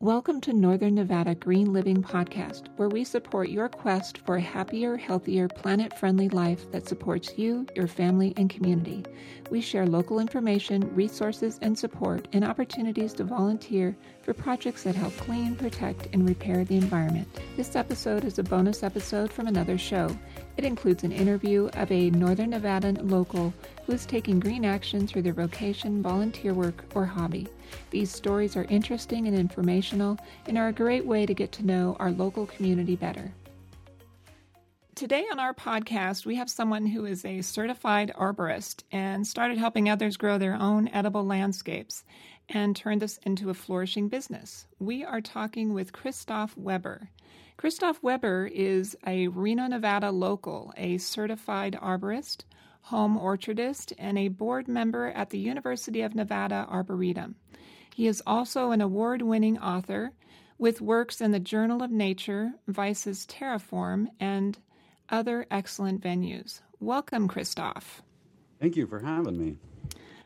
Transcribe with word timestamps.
Welcome 0.00 0.40
to 0.42 0.52
Northern 0.52 0.94
Nevada 0.94 1.34
Green 1.34 1.72
Living 1.72 2.04
Podcast, 2.04 2.68
where 2.76 2.88
we 2.88 3.02
support 3.02 3.48
your 3.48 3.68
quest 3.68 4.18
for 4.18 4.36
a 4.36 4.40
happier, 4.40 4.96
healthier, 4.96 5.48
planet 5.48 5.92
friendly 5.98 6.28
life 6.28 6.70
that 6.70 6.86
supports 6.86 7.36
you, 7.36 7.66
your 7.74 7.88
family, 7.88 8.32
and 8.36 8.48
community. 8.48 9.04
We 9.50 9.60
share 9.60 9.88
local 9.88 10.20
information, 10.20 10.88
resources, 10.94 11.58
and 11.62 11.76
support, 11.76 12.28
and 12.32 12.44
opportunities 12.44 13.12
to 13.14 13.24
volunteer 13.24 13.96
for 14.22 14.32
projects 14.34 14.84
that 14.84 14.94
help 14.94 15.16
clean, 15.16 15.56
protect, 15.56 16.06
and 16.12 16.28
repair 16.28 16.64
the 16.64 16.76
environment. 16.76 17.26
This 17.56 17.74
episode 17.74 18.24
is 18.24 18.38
a 18.38 18.44
bonus 18.44 18.84
episode 18.84 19.32
from 19.32 19.48
another 19.48 19.78
show. 19.78 20.16
It 20.58 20.64
includes 20.64 21.04
an 21.04 21.12
interview 21.12 21.70
of 21.74 21.92
a 21.92 22.10
Northern 22.10 22.50
Nevadan 22.50 23.08
local 23.08 23.54
who 23.86 23.92
is 23.92 24.04
taking 24.04 24.40
green 24.40 24.64
action 24.64 25.06
through 25.06 25.22
their 25.22 25.32
vocation, 25.32 26.02
volunteer 26.02 26.52
work, 26.52 26.84
or 26.96 27.06
hobby. 27.06 27.46
These 27.90 28.10
stories 28.10 28.56
are 28.56 28.64
interesting 28.64 29.28
and 29.28 29.36
informational 29.38 30.18
and 30.46 30.58
are 30.58 30.66
a 30.66 30.72
great 30.72 31.06
way 31.06 31.26
to 31.26 31.32
get 31.32 31.52
to 31.52 31.64
know 31.64 31.96
our 32.00 32.10
local 32.10 32.44
community 32.46 32.96
better. 32.96 33.30
Today 34.98 35.26
on 35.30 35.38
our 35.38 35.54
podcast, 35.54 36.26
we 36.26 36.34
have 36.34 36.50
someone 36.50 36.84
who 36.84 37.04
is 37.04 37.24
a 37.24 37.40
certified 37.40 38.10
arborist 38.18 38.82
and 38.90 39.24
started 39.24 39.56
helping 39.56 39.88
others 39.88 40.16
grow 40.16 40.38
their 40.38 40.56
own 40.56 40.88
edible 40.88 41.24
landscapes 41.24 42.02
and 42.48 42.74
turned 42.74 43.00
this 43.00 43.16
into 43.18 43.48
a 43.48 43.54
flourishing 43.54 44.08
business. 44.08 44.66
We 44.80 45.04
are 45.04 45.20
talking 45.20 45.72
with 45.72 45.92
Christoph 45.92 46.56
Weber. 46.56 47.10
Christoph 47.56 48.02
Weber 48.02 48.50
is 48.52 48.96
a 49.06 49.28
Reno, 49.28 49.68
Nevada 49.68 50.10
local, 50.10 50.72
a 50.76 50.98
certified 50.98 51.78
arborist, 51.80 52.42
home 52.80 53.16
orchardist, 53.16 53.92
and 53.98 54.18
a 54.18 54.26
board 54.26 54.66
member 54.66 55.12
at 55.12 55.30
the 55.30 55.38
University 55.38 56.00
of 56.00 56.16
Nevada 56.16 56.66
Arboretum. 56.68 57.36
He 57.94 58.08
is 58.08 58.20
also 58.26 58.72
an 58.72 58.80
award 58.80 59.22
winning 59.22 59.58
author 59.58 60.10
with 60.58 60.80
works 60.80 61.20
in 61.20 61.30
the 61.30 61.38
Journal 61.38 61.84
of 61.84 61.92
Nature, 61.92 62.54
Vice's 62.66 63.24
Terraform, 63.26 64.08
and 64.18 64.58
other 65.10 65.46
excellent 65.50 66.00
venues. 66.02 66.60
Welcome, 66.80 67.28
Christoph. 67.28 68.02
Thank 68.60 68.76
you 68.76 68.86
for 68.86 69.00
having 69.00 69.38
me. 69.38 69.56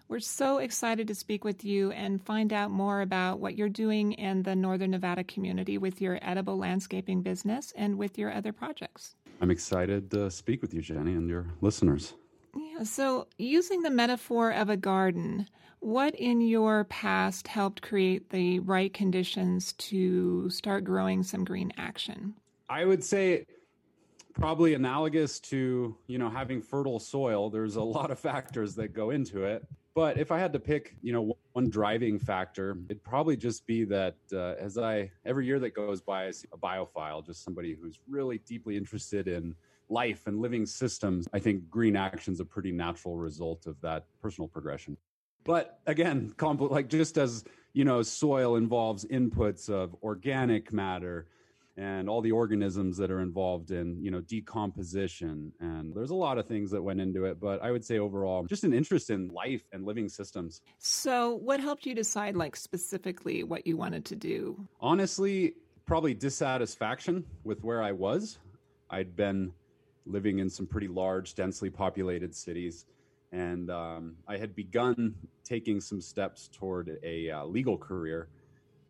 We're 0.09 0.21
so 0.21 0.59
excited 0.59 1.09
to 1.09 1.15
speak 1.15 1.43
with 1.43 1.65
you 1.65 1.91
and 1.93 2.23
find 2.23 2.53
out 2.53 2.71
more 2.71 3.01
about 3.01 3.41
what 3.41 3.57
you're 3.57 3.71
doing 3.71 4.13
in 4.13 4.43
the 4.43 4.55
Northern 4.55 4.91
Nevada 4.91 5.25
community 5.25 5.79
with 5.79 6.03
your 6.03 6.19
edible 6.21 6.59
landscaping 6.59 7.23
business 7.23 7.73
and 7.77 7.97
with 7.97 8.19
your 8.19 8.31
other 8.31 8.53
projects. 8.53 9.17
I'm 9.41 9.51
excited 9.51 10.11
to 10.11 10.31
speak 10.31 10.61
with 10.61 10.75
you, 10.75 10.83
Jenny, 10.83 11.13
and 11.13 11.29
your 11.31 11.47
listeners. 11.63 12.13
Yeah, 12.55 12.83
so 12.83 13.27
using 13.39 13.81
the 13.81 13.91
metaphor 13.91 14.51
of 14.51 14.69
a 14.69 14.77
garden, 14.77 15.49
what 15.81 16.15
in 16.15 16.43
your 16.43 16.85
past 16.85 17.49
helped 17.49 17.81
create 17.81 18.29
the 18.29 18.59
right 18.61 18.93
conditions 18.93 19.73
to 19.75 20.51
start 20.51 20.85
growing 20.85 21.23
some 21.23 21.45
green 21.45 21.73
action? 21.79 22.35
I 22.69 22.85
would 22.85 23.03
say 23.03 23.47
probably 24.35 24.75
analogous 24.75 25.41
to, 25.41 25.97
you 26.07 26.19
know, 26.19 26.31
having 26.31 26.61
fertile 26.61 26.99
soil. 26.99 27.51
There's 27.51 27.77
a 27.77 27.83
lot 27.83 28.11
of 28.11 28.19
factors 28.19 28.75
that 28.77 28.93
go 28.93 29.11
into 29.11 29.45
it. 29.45 29.67
But 29.95 30.17
if 30.19 30.33
I 30.33 30.39
had 30.39 30.53
to 30.55 30.59
pick, 30.59 30.97
you 31.03 31.13
know, 31.13 31.37
one 31.53 31.69
driving 31.69 32.19
factor, 32.19 32.79
it'd 32.89 33.05
probably 33.05 33.37
just 33.37 33.67
be 33.67 33.85
that 33.85 34.17
uh, 34.33 34.55
as 34.59 34.79
I 34.79 35.11
every 35.27 35.45
year 35.45 35.59
that 35.59 35.75
goes 35.75 36.01
by, 36.01 36.27
I 36.27 36.31
see 36.31 36.49
a 36.53 36.57
biophile, 36.57 37.25
just 37.25 37.45
somebody 37.45 37.75
who's 37.75 37.99
really 38.09 38.39
deeply 38.39 38.77
interested 38.77 39.29
in 39.29 39.55
life 39.91 40.27
and 40.27 40.41
living 40.41 40.65
systems. 40.65 41.29
I 41.35 41.39
think 41.39 41.69
green 41.69 41.95
action's 41.95 42.41
a 42.41 42.45
pretty 42.45 42.73
natural 42.73 43.17
result 43.17 43.67
of 43.67 43.79
that 43.83 44.07
personal 44.23 44.49
progression. 44.49 44.97
But 45.45 45.81
again, 45.87 46.33
compl- 46.39 46.71
like 46.71 46.89
just 46.89 47.19
as 47.19 47.45
you 47.73 47.85
know, 47.85 48.03
soil 48.03 48.57
involves 48.57 49.05
inputs 49.07 49.69
of 49.69 49.95
organic 50.03 50.73
matter, 50.73 51.27
and 51.77 52.09
all 52.09 52.21
the 52.21 52.33
organisms 52.33 52.99
that 52.99 53.11
are 53.11 53.21
involved 53.21 53.71
in 53.71 53.99
you 54.03 54.11
know 54.11 54.21
decomposition. 54.21 55.53
And 55.61 55.95
there's 55.95 56.11
a 56.11 56.15
lot 56.15 56.39
of 56.39 56.47
things 56.47 56.71
that 56.71 56.83
went 56.83 57.01
into 57.01 57.25
it 57.25 57.41
but 57.41 57.63
i 57.63 57.71
would 57.71 57.85
say 57.85 57.99
overall 57.99 58.45
just 58.45 58.65
an 58.65 58.73
interest 58.73 59.11
in 59.11 59.29
life 59.29 59.63
and 59.73 59.85
living 59.85 60.09
systems. 60.09 60.61
So 60.79 61.35
what 61.37 61.61
helped 61.61 61.87
you 61.87 61.95
decide 61.95 62.37
like 62.37 62.57
specifically 62.57 63.43
what 63.43 63.67
you 63.67 63.77
wanted 63.77 64.05
to 64.07 64.17
do? 64.17 64.69
Honestly 64.81 65.55
probably 65.87 66.15
dissatisfaction 66.15 67.25
with 67.45 67.63
where 67.65 67.83
i 67.83 67.93
was. 67.93 68.39
I'd 68.91 69.17
been 69.17 69.53
living 70.05 70.39
in 70.41 70.51
some 70.51 70.67
pretty 70.67 70.89
large 70.89 71.35
densely 71.35 71.71
populated 71.71 72.35
cities 72.35 72.87
and 73.31 73.71
um, 73.71 74.17
i 74.29 74.37
had 74.37 74.55
begun 74.55 75.15
taking 75.45 75.81
some 75.81 76.01
steps 76.01 76.49
toward 76.53 76.99
a 77.03 77.31
uh, 77.31 77.45
legal 77.45 77.79
career 77.79 78.29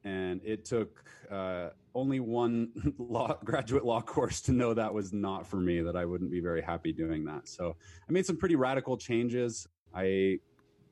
and 0.05 0.41
it 0.45 0.65
took 0.65 1.05
uh, 1.31 1.71
only 1.95 2.21
one 2.21 2.95
law, 2.99 3.37
graduate 3.45 3.85
law 3.85 4.01
course 4.01 4.41
to 4.43 4.53
know 4.53 4.75
that 4.75 4.93
was 4.93 5.13
not 5.13 5.47
for 5.47 5.57
me 5.57 5.81
that 5.81 5.97
i 5.97 6.05
wouldn't 6.05 6.31
be 6.31 6.41
very 6.41 6.63
happy 6.63 6.93
doing 6.93 7.25
that. 7.25 7.49
So 7.49 7.77
i 8.09 8.13
made 8.13 8.27
some 8.27 8.37
pretty 8.37 8.57
radical 8.57 8.97
changes. 8.97 9.67
I 9.95 10.39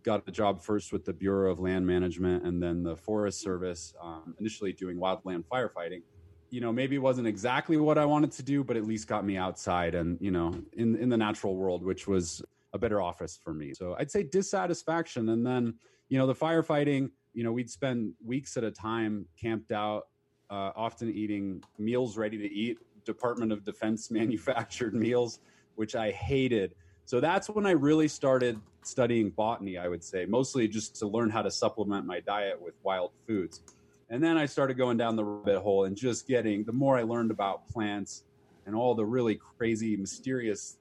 got 0.03 0.23
a 0.27 0.31
job 0.31 0.63
first 0.63 0.93
with 0.93 1.05
the 1.05 1.13
bureau 1.13 1.51
of 1.51 1.61
land 1.61 1.87
management 1.87 2.45
and 2.45 2.63
then 2.63 2.83
the 2.83 2.97
forest 2.97 3.41
service 3.41 3.95
um, 4.03 4.35
initially 4.41 4.73
doing 4.73 4.97
wildland 4.97 5.45
firefighting. 5.45 6.03
You 6.51 6.61
know 6.61 6.73
maybe 6.73 6.97
it 6.97 7.01
wasn't 7.01 7.29
exactly 7.29 7.77
what 7.77 7.97
i 7.97 8.05
wanted 8.05 8.33
to 8.33 8.43
do 8.43 8.65
but 8.65 8.77
at 8.77 8.85
least 8.85 9.07
got 9.07 9.25
me 9.25 9.37
outside 9.37 9.95
and 9.95 10.19
you 10.21 10.31
know 10.31 10.55
in, 10.73 10.97
in 10.97 11.09
the 11.09 11.17
natural 11.17 11.57
world 11.57 11.85
which 11.85 12.09
was 12.09 12.43
a 12.73 12.79
better 12.79 13.01
office 13.01 13.39
for 13.43 13.53
me. 13.55 13.73
So 13.75 13.97
i'd 13.99 14.11
say 14.11 14.23
dissatisfaction 14.23 15.29
and 15.31 15.47
then 15.47 15.75
you 16.09 16.19
know 16.19 16.27
the 16.27 16.35
firefighting 16.35 17.11
you 17.35 17.45
know, 17.45 17.53
we'd 17.53 17.71
spend 17.71 18.13
weeks 18.25 18.57
at 18.57 18.65
a 18.65 18.71
time 18.71 19.27
camped 19.41 19.73
out, 19.73 20.09
uh, 20.51 20.73
often 20.75 21.11
eating 21.11 21.63
meals 21.79 22.17
ready 22.17 22.39
to 22.39 22.53
eat, 22.53 22.79
Department 23.05 23.53
of 23.53 23.65
Defense 23.65 24.11
manufactured 24.11 24.95
meals, 24.95 25.41
which 25.77 25.95
I 25.95 26.11
hated. 26.11 26.75
So 27.05 27.21
that's 27.21 27.49
when 27.49 27.67
I 27.67 27.73
really 27.73 28.09
started 28.09 28.61
studying 28.83 29.31
botany, 29.31 29.79
I 29.79 29.89
would 29.89 30.03
say, 30.03 30.27
mostly 30.27 30.69
just 30.69 30.97
to 30.97 31.07
learn 31.07 31.31
how 31.31 31.43
to 31.43 31.51
supplement 31.51 32.07
my 32.07 32.21
diet 32.21 32.61
with 32.61 32.75
wild 32.83 33.13
foods. 33.27 33.63
And 34.11 34.23
then 34.23 34.37
I 34.37 34.47
started 34.47 34.77
going 34.77 34.97
down 34.97 35.17
the 35.17 35.25
rabbit 35.25 35.61
hole 35.61 35.85
and 35.85 35.97
just 35.97 36.27
getting 36.27 36.65
the 36.65 36.73
more 36.73 36.99
I 36.99 37.03
learned 37.03 37.31
about 37.31 37.69
plants 37.69 38.25
and 38.67 38.75
all 38.75 38.95
the 38.95 39.05
really 39.05 39.37
crazy, 39.37 39.97
mysterious, 39.97 40.79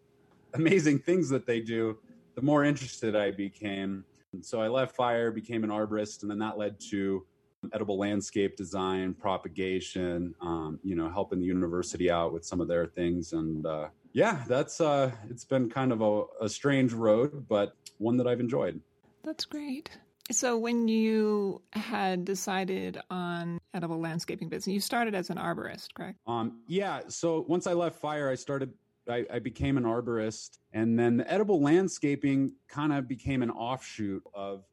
amazing 0.54 1.00
things 1.00 1.30
that 1.30 1.46
they 1.46 1.60
do, 1.60 1.98
the 2.36 2.42
more 2.42 2.64
interested 2.64 3.16
I 3.16 3.31
became. 3.31 4.04
So 4.42 4.62
I 4.62 4.68
left 4.68 4.96
fire, 4.96 5.32
became 5.32 5.64
an 5.64 5.70
arborist, 5.70 6.22
and 6.22 6.32
then 6.32 6.40
that 6.40 6.58
led 6.58 6.80
to 6.92 7.26
edible 7.74 7.98
landscape 7.98 8.56
design, 8.56 9.14
propagation, 9.14 10.34
um, 10.42 10.80
you 10.84 10.96
know, 10.96 11.10
helping 11.10 11.40
the 11.40 11.46
university 11.46 12.10
out 12.10 12.32
with 12.32 12.46
some 12.46 12.62
of 12.62 12.68
their 12.68 12.86
things. 12.86 13.34
And 13.34 13.66
uh, 13.66 13.90
yeah, 14.14 14.44
that's 14.48 14.80
uh, 14.82 15.12
it's 15.30 15.46
been 15.46 15.70
kind 15.70 15.92
of 15.92 16.02
a, 16.02 16.24
a 16.42 16.50
strange 16.50 16.94
road, 16.94 17.48
but 17.48 17.76
one 17.98 18.18
that 18.18 18.28
I've 18.28 18.40
enjoyed. 18.40 18.80
That's 19.24 19.46
great. 19.46 19.90
So 20.32 20.58
when 20.58 20.88
you 20.88 21.62
had 21.74 22.24
decided 22.24 23.02
on 23.10 23.60
edible 23.74 24.00
landscaping 24.00 24.48
business, 24.48 24.72
you 24.72 24.80
started 24.80 25.16
as 25.16 25.32
an 25.32 25.38
arborist, 25.38 25.94
correct? 25.96 26.20
Um, 26.28 26.60
yeah. 26.68 27.02
So 27.08 27.46
once 27.48 27.66
I 27.66 27.74
left 27.74 28.00
fire, 28.00 28.30
I 28.30 28.36
started 28.36 28.72
I, 29.12 29.25
I 29.31 29.40
became 29.40 29.78
an 29.78 29.84
arborist, 29.84 30.59
and 30.74 30.97
then 30.97 31.18
the 31.18 31.31
edible 31.31 31.62
landscaping 31.62 32.53
kind 32.68 32.94
of 32.94 33.08
became 33.08 33.42
an 33.42 33.50
offshoot 33.50 34.24
of 34.34 34.66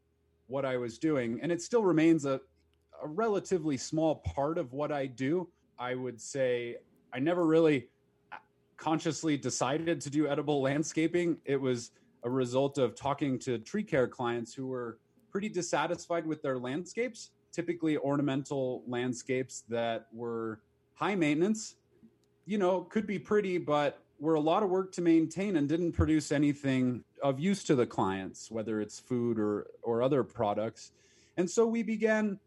what 0.46 0.64
I 0.64 0.76
was 0.76 0.98
doing, 0.98 1.40
and 1.42 1.50
it 1.50 1.62
still 1.62 1.82
remains 1.82 2.24
a, 2.24 2.40
a 3.02 3.08
relatively 3.08 3.76
small 3.76 4.16
part 4.16 4.58
of 4.58 4.72
what 4.72 4.92
I 4.92 5.06
do. 5.06 5.48
I 5.78 5.94
would 5.94 6.20
say 6.20 6.76
I 7.12 7.18
never 7.18 7.46
really 7.46 7.88
uh, 8.32 8.36
consciously 8.76 9.36
decided 9.36 10.00
to 10.00 10.10
do 10.10 10.28
edible 10.28 10.60
landscaping. 10.62 11.38
It 11.44 11.60
was 11.60 11.90
a 12.22 12.30
result 12.30 12.78
of 12.78 12.94
talking 12.94 13.38
to 13.40 13.58
tree 13.58 13.82
care 13.82 14.08
clients 14.08 14.54
who 14.54 14.66
were 14.66 14.98
pretty 15.30 15.48
dissatisfied 15.48 16.26
with 16.26 16.42
their 16.42 16.58
landscapes, 16.58 17.30
typically 17.52 17.96
ornamental 17.98 18.82
landscapes 18.86 19.64
that 19.68 20.06
were 20.12 20.60
high 20.94 21.14
maintenance. 21.14 21.76
You 22.46 22.58
know, 22.58 22.82
could 22.82 23.06
be 23.06 23.18
pretty, 23.18 23.58
but 23.58 24.02
were 24.18 24.34
a 24.34 24.40
lot 24.40 24.62
of 24.62 24.70
work 24.70 24.92
to 24.92 25.02
maintain 25.02 25.56
and 25.56 25.68
didn't 25.68 25.92
produce 25.92 26.32
anything 26.32 27.04
of 27.22 27.38
use 27.38 27.64
to 27.64 27.74
the 27.74 27.86
clients, 27.86 28.50
whether 28.50 28.80
it's 28.80 28.98
food 28.98 29.38
or, 29.38 29.66
or 29.82 30.02
other 30.02 30.22
products. 30.22 30.92
And 31.36 31.50
so 31.50 31.66
we 31.66 31.82
began 31.82 32.38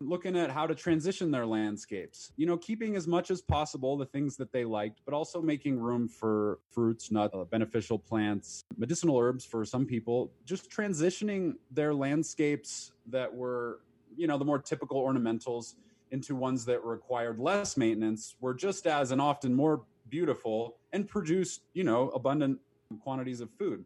looking 0.00 0.36
at 0.36 0.50
how 0.50 0.66
to 0.66 0.74
transition 0.74 1.30
their 1.30 1.46
landscapes, 1.46 2.32
you 2.36 2.46
know, 2.46 2.56
keeping 2.56 2.96
as 2.96 3.06
much 3.06 3.30
as 3.30 3.40
possible 3.40 3.96
the 3.96 4.06
things 4.06 4.36
that 4.36 4.52
they 4.52 4.64
liked, 4.64 5.00
but 5.04 5.14
also 5.14 5.40
making 5.40 5.78
room 5.78 6.08
for 6.08 6.58
fruits, 6.70 7.10
nuts, 7.10 7.34
uh, 7.34 7.44
beneficial 7.44 7.98
plants, 7.98 8.64
medicinal 8.76 9.18
herbs 9.18 9.44
for 9.44 9.64
some 9.64 9.86
people, 9.86 10.30
just 10.44 10.70
transitioning 10.70 11.54
their 11.70 11.94
landscapes 11.94 12.92
that 13.06 13.32
were, 13.32 13.80
you 14.16 14.26
know, 14.26 14.36
the 14.36 14.44
more 14.44 14.58
typical 14.58 15.02
ornamentals 15.02 15.74
into 16.10 16.34
ones 16.34 16.64
that 16.66 16.84
required 16.84 17.38
less 17.38 17.76
maintenance 17.76 18.36
were 18.40 18.54
just 18.54 18.86
as 18.86 19.10
and 19.10 19.20
often 19.20 19.54
more 19.54 19.82
beautiful 20.08 20.76
and 20.92 21.08
produced, 21.08 21.62
you 21.72 21.84
know, 21.84 22.10
abundant 22.10 22.58
quantities 23.02 23.40
of 23.40 23.50
food. 23.58 23.84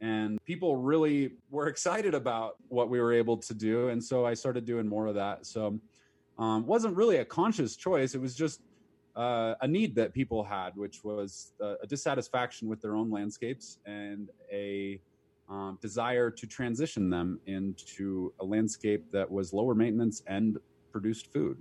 And 0.00 0.42
people 0.44 0.76
really 0.76 1.32
were 1.50 1.66
excited 1.68 2.14
about 2.14 2.56
what 2.68 2.88
we 2.88 3.00
were 3.00 3.12
able 3.12 3.36
to 3.36 3.54
do. 3.54 3.90
And 3.90 4.02
so 4.02 4.24
I 4.24 4.34
started 4.34 4.64
doing 4.64 4.88
more 4.88 5.06
of 5.06 5.14
that. 5.14 5.44
So 5.44 5.78
um, 6.38 6.66
wasn't 6.66 6.96
really 6.96 7.16
a 7.16 7.24
conscious 7.24 7.76
choice. 7.76 8.14
It 8.14 8.20
was 8.20 8.34
just 8.34 8.62
uh, 9.14 9.54
a 9.60 9.68
need 9.68 9.94
that 9.96 10.14
people 10.14 10.42
had, 10.42 10.70
which 10.74 11.04
was 11.04 11.52
a 11.60 11.86
dissatisfaction 11.86 12.68
with 12.68 12.80
their 12.80 12.96
own 12.96 13.10
landscapes 13.10 13.78
and 13.84 14.30
a 14.50 15.00
um, 15.50 15.78
desire 15.82 16.30
to 16.30 16.46
transition 16.46 17.10
them 17.10 17.40
into 17.46 18.32
a 18.40 18.44
landscape 18.44 19.10
that 19.10 19.30
was 19.30 19.52
lower 19.52 19.74
maintenance 19.74 20.22
and 20.26 20.58
produced 20.92 21.32
food. 21.32 21.58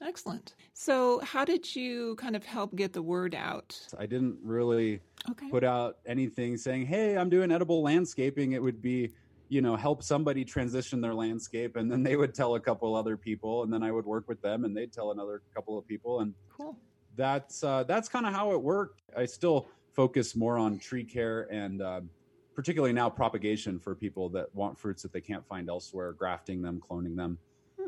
Excellent. 0.00 0.54
So, 0.74 1.20
how 1.20 1.44
did 1.44 1.74
you 1.74 2.16
kind 2.16 2.36
of 2.36 2.44
help 2.44 2.74
get 2.76 2.92
the 2.92 3.02
word 3.02 3.34
out? 3.34 3.78
I 3.96 4.06
didn't 4.06 4.38
really 4.42 5.00
Okay. 5.30 5.50
put 5.50 5.64
out 5.64 5.96
anything 6.06 6.56
saying, 6.56 6.86
"Hey, 6.86 7.16
I'm 7.16 7.30
doing 7.30 7.50
edible 7.50 7.82
landscaping." 7.82 8.52
It 8.52 8.62
would 8.62 8.82
be, 8.82 9.14
you 9.48 9.62
know, 9.62 9.76
help 9.76 10.02
somebody 10.02 10.44
transition 10.44 11.00
their 11.00 11.14
landscape, 11.14 11.76
and 11.76 11.90
then 11.90 12.02
they 12.02 12.16
would 12.16 12.34
tell 12.34 12.54
a 12.56 12.60
couple 12.60 12.94
other 12.94 13.16
people, 13.16 13.62
and 13.62 13.72
then 13.72 13.82
I 13.82 13.90
would 13.92 14.04
work 14.06 14.28
with 14.28 14.40
them, 14.42 14.64
and 14.64 14.76
they'd 14.76 14.92
tell 14.92 15.12
another 15.12 15.42
couple 15.54 15.78
of 15.78 15.86
people, 15.86 16.20
and 16.20 16.34
Cool. 16.48 16.80
that's 17.14 17.62
uh, 17.64 17.84
that's 17.84 18.08
kind 18.08 18.26
of 18.26 18.32
how 18.34 18.52
it 18.52 18.62
worked. 18.62 19.02
I 19.16 19.26
still 19.26 19.70
focus 19.92 20.36
more 20.36 20.58
on 20.58 20.78
tree 20.78 21.04
care 21.04 21.50
and 21.50 21.80
uh, 21.80 22.02
particularly 22.54 22.92
now 22.92 23.08
propagation 23.08 23.78
for 23.78 23.94
people 23.94 24.28
that 24.30 24.54
want 24.54 24.78
fruits 24.78 25.02
that 25.02 25.12
they 25.12 25.20
can't 25.22 25.46
find 25.46 25.68
elsewhere, 25.70 26.12
grafting 26.12 26.60
them, 26.62 26.80
cloning 26.80 27.16
them, 27.16 27.38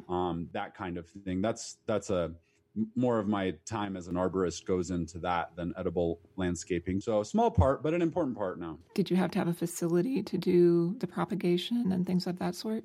um, 0.08 0.48
that 0.52 0.74
kind 0.74 0.96
of 0.96 1.06
thing. 1.08 1.40
That's 1.40 1.76
that's 1.86 2.10
a 2.10 2.32
more 2.94 3.18
of 3.18 3.26
my 3.26 3.54
time 3.66 3.96
as 3.96 4.08
an 4.08 4.14
arborist 4.14 4.64
goes 4.64 4.90
into 4.90 5.18
that 5.18 5.54
than 5.56 5.72
edible 5.76 6.20
landscaping. 6.36 7.00
So 7.00 7.20
a 7.20 7.24
small 7.24 7.50
part, 7.50 7.82
but 7.82 7.94
an 7.94 8.02
important 8.02 8.36
part 8.36 8.60
now. 8.60 8.78
Did 8.94 9.10
you 9.10 9.16
have 9.16 9.30
to 9.32 9.38
have 9.38 9.48
a 9.48 9.54
facility 9.54 10.22
to 10.22 10.38
do 10.38 10.94
the 10.98 11.06
propagation 11.06 11.92
and 11.92 12.06
things 12.06 12.26
of 12.26 12.38
that 12.38 12.54
sort? 12.54 12.84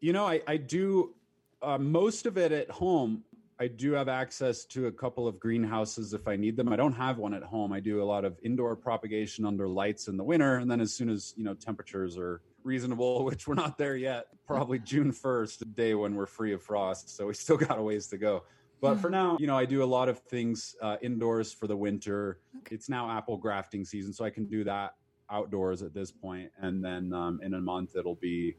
You 0.00 0.12
know, 0.12 0.26
I, 0.26 0.40
I 0.46 0.56
do 0.56 1.14
uh, 1.62 1.78
most 1.78 2.26
of 2.26 2.38
it 2.38 2.52
at 2.52 2.70
home. 2.70 3.22
I 3.58 3.68
do 3.68 3.92
have 3.92 4.08
access 4.08 4.64
to 4.66 4.86
a 4.86 4.92
couple 4.92 5.28
of 5.28 5.38
greenhouses 5.38 6.14
if 6.14 6.26
I 6.26 6.36
need 6.36 6.56
them. 6.56 6.72
I 6.72 6.76
don't 6.76 6.94
have 6.94 7.18
one 7.18 7.34
at 7.34 7.42
home. 7.42 7.74
I 7.74 7.80
do 7.80 8.02
a 8.02 8.04
lot 8.04 8.24
of 8.24 8.38
indoor 8.42 8.74
propagation 8.74 9.44
under 9.44 9.68
lights 9.68 10.08
in 10.08 10.16
the 10.16 10.24
winter, 10.24 10.56
and 10.56 10.70
then 10.70 10.80
as 10.80 10.94
soon 10.94 11.10
as 11.10 11.34
you 11.36 11.44
know 11.44 11.52
temperatures 11.52 12.16
are 12.16 12.40
reasonable, 12.64 13.24
which 13.28 13.46
we're 13.46 13.54
not 13.54 13.78
there 13.78 13.96
yet, 13.96 14.26
probably 14.46 14.78
June 14.78 15.12
first, 15.12 15.74
day 15.74 15.94
when 15.94 16.14
we're 16.14 16.26
free 16.26 16.52
of 16.52 16.62
frost. 16.62 17.16
So 17.16 17.26
we 17.26 17.34
still 17.34 17.56
got 17.56 17.78
a 17.78 17.82
ways 17.82 18.06
to 18.08 18.18
go. 18.18 18.44
But 18.80 18.98
for 18.98 19.10
now, 19.10 19.36
you 19.38 19.46
know, 19.46 19.58
I 19.58 19.66
do 19.66 19.82
a 19.82 19.84
lot 19.84 20.08
of 20.08 20.20
things 20.20 20.74
uh, 20.80 20.96
indoors 21.02 21.52
for 21.52 21.66
the 21.66 21.76
winter. 21.76 22.40
Okay. 22.60 22.74
It's 22.74 22.88
now 22.88 23.10
apple 23.10 23.36
grafting 23.36 23.84
season, 23.84 24.12
so 24.12 24.24
I 24.24 24.30
can 24.30 24.46
do 24.46 24.64
that 24.64 24.94
outdoors 25.30 25.82
at 25.82 25.92
this 25.92 26.10
point. 26.10 26.50
point, 26.60 26.66
and 26.66 26.82
then 26.82 27.12
um, 27.12 27.40
in 27.42 27.54
a 27.54 27.60
month 27.60 27.94
it'll 27.94 28.14
be 28.14 28.56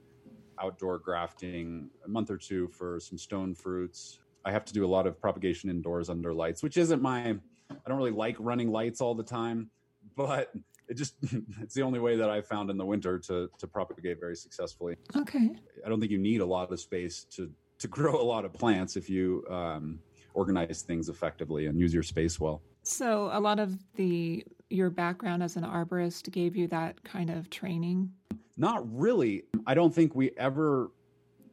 outdoor 0.61 0.99
grafting 0.99 1.89
a 2.05 2.07
month 2.07 2.29
or 2.29 2.37
two 2.37 2.67
for 2.67 2.99
some 2.99 3.17
stone 3.17 3.55
fruits. 3.55 4.19
I 4.45 4.51
have 4.51 4.65
to 4.65 4.73
do 4.73 4.85
a 4.85 4.87
lot 4.87 5.07
of 5.07 5.19
propagation 5.19 5.69
indoors 5.69 6.09
under 6.09 6.33
lights, 6.33 6.63
which 6.63 6.77
isn't 6.77 7.01
my 7.01 7.35
I 7.69 7.89
don't 7.89 7.97
really 7.97 8.11
like 8.11 8.35
running 8.39 8.71
lights 8.71 9.01
all 9.01 9.15
the 9.15 9.23
time, 9.23 9.69
but 10.15 10.51
it 10.91 10.97
just 10.97 11.15
it's 11.61 11.73
the 11.73 11.81
only 11.81 11.99
way 11.99 12.17
that 12.17 12.29
I've 12.29 12.45
found 12.45 12.69
in 12.69 12.77
the 12.77 12.85
winter 12.85 13.17
to 13.17 13.49
to 13.57 13.67
propagate 13.67 14.19
very 14.19 14.35
successfully. 14.35 14.97
Okay. 15.15 15.49
I 15.83 15.89
don't 15.89 15.99
think 15.99 16.11
you 16.11 16.19
need 16.19 16.41
a 16.41 16.45
lot 16.45 16.71
of 16.71 16.79
space 16.79 17.23
to 17.35 17.49
to 17.79 17.87
grow 17.97 18.21
a 18.21 18.27
lot 18.33 18.45
of 18.45 18.53
plants 18.53 18.95
if 18.95 19.09
you 19.09 19.43
um, 19.49 19.99
organize 20.33 20.83
things 20.83 21.09
effectively 21.09 21.65
and 21.65 21.79
use 21.79 21.93
your 21.93 22.03
space 22.03 22.39
well. 22.39 22.61
So, 22.83 23.29
a 23.31 23.39
lot 23.39 23.59
of 23.59 23.77
the 23.95 24.45
your 24.69 24.89
background 24.89 25.43
as 25.43 25.55
an 25.55 25.63
arborist 25.63 26.29
gave 26.31 26.55
you 26.55 26.67
that 26.67 27.03
kind 27.03 27.29
of 27.29 27.49
training. 27.49 28.11
Not 28.57 28.83
really. 28.93 29.43
I 29.65 29.73
don't 29.73 29.93
think 29.93 30.13
we 30.13 30.31
ever 30.37 30.91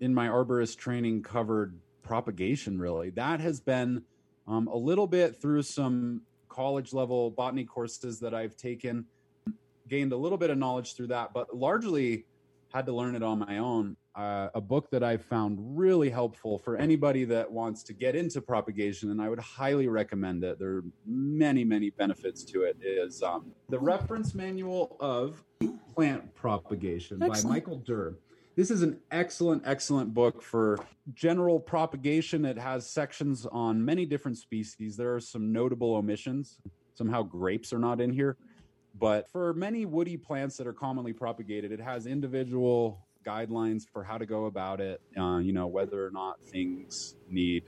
in 0.00 0.14
my 0.14 0.29
arborist 0.29 0.76
training 0.79 1.23
covered 1.23 1.79
propagation 2.02 2.79
really. 2.79 3.11
That 3.11 3.41
has 3.41 3.61
been 3.61 4.02
um, 4.46 4.67
a 4.67 4.76
little 4.76 5.06
bit 5.06 5.41
through 5.41 5.62
some 5.62 6.23
college 6.49 6.93
level 6.93 7.31
botany 7.31 7.64
courses 7.64 8.19
that 8.20 8.34
I've 8.34 8.56
taken, 8.56 9.05
gained 9.88 10.12
a 10.12 10.17
little 10.17 10.38
bit 10.38 10.50
of 10.50 10.58
knowledge 10.58 10.94
through 10.94 11.08
that, 11.08 11.32
but 11.32 11.56
largely 11.56 12.25
had 12.73 12.87
to 12.87 12.93
learn 12.93 13.14
it 13.14 13.23
on 13.23 13.38
my 13.38 13.58
own. 13.58 13.96
Uh, 14.14 14.49
a 14.55 14.61
book 14.61 14.90
that 14.90 15.05
I've 15.05 15.25
found 15.25 15.58
really 15.61 16.11
helpful 16.11 16.58
for 16.58 16.76
anybody 16.76 17.25
that 17.25 17.50
wants 17.50 17.85
to 17.85 17.93
get 17.93 18.17
into 18.17 18.40
propagation, 18.40 19.12
and 19.12 19.23
I 19.23 19.29
would 19.29 19.38
highly 19.38 19.87
recommend 19.87 20.43
it. 20.43 20.58
There 20.58 20.79
are 20.79 20.85
many, 21.06 21.64
many 21.64 21.90
benefits 21.90 22.43
to 22.44 22.62
it. 22.62 22.76
Is 22.82 23.23
um, 23.23 23.52
the 23.69 23.79
reference 23.79 24.35
manual 24.35 24.96
of 24.99 25.44
plant 25.94 26.34
propagation 26.34 27.19
by 27.19 27.41
Michael 27.43 27.79
Dirr. 27.79 28.17
This 28.56 28.73
is 28.73 28.82
an 28.82 28.99
excellent, 29.12 29.62
excellent 29.64 30.12
book 30.12 30.43
for 30.43 30.81
general 31.14 31.61
propagation. 31.61 32.44
It 32.44 32.58
has 32.58 32.91
sections 32.91 33.46
on 33.46 33.84
many 33.84 34.05
different 34.05 34.37
species. 34.37 34.96
There 34.96 35.14
are 35.14 35.20
some 35.20 35.52
notable 35.52 35.94
omissions. 35.94 36.58
Somehow 36.94 37.23
grapes 37.23 37.73
are 37.73 37.79
not 37.79 38.00
in 38.00 38.12
here. 38.12 38.37
But 38.99 39.29
for 39.31 39.55
many 39.55 39.87
woody 39.87 40.17
plants 40.17 40.56
that 40.56 40.67
are 40.67 40.73
commonly 40.73 41.12
propagated, 41.12 41.73
it 41.73 41.81
has 41.81 42.06
individual 42.06 43.06
guidelines 43.25 43.83
for 43.93 44.03
how 44.03 44.19
to 44.19 44.27
go 44.27 44.47
about 44.47 44.81
it. 44.81 45.00
Uh, 45.17 45.39
you 45.39 45.53
know, 45.53 45.67
whether 45.67 46.05
or 46.05 46.11
not 46.11 46.41
things 46.47 47.17
need 47.31 47.65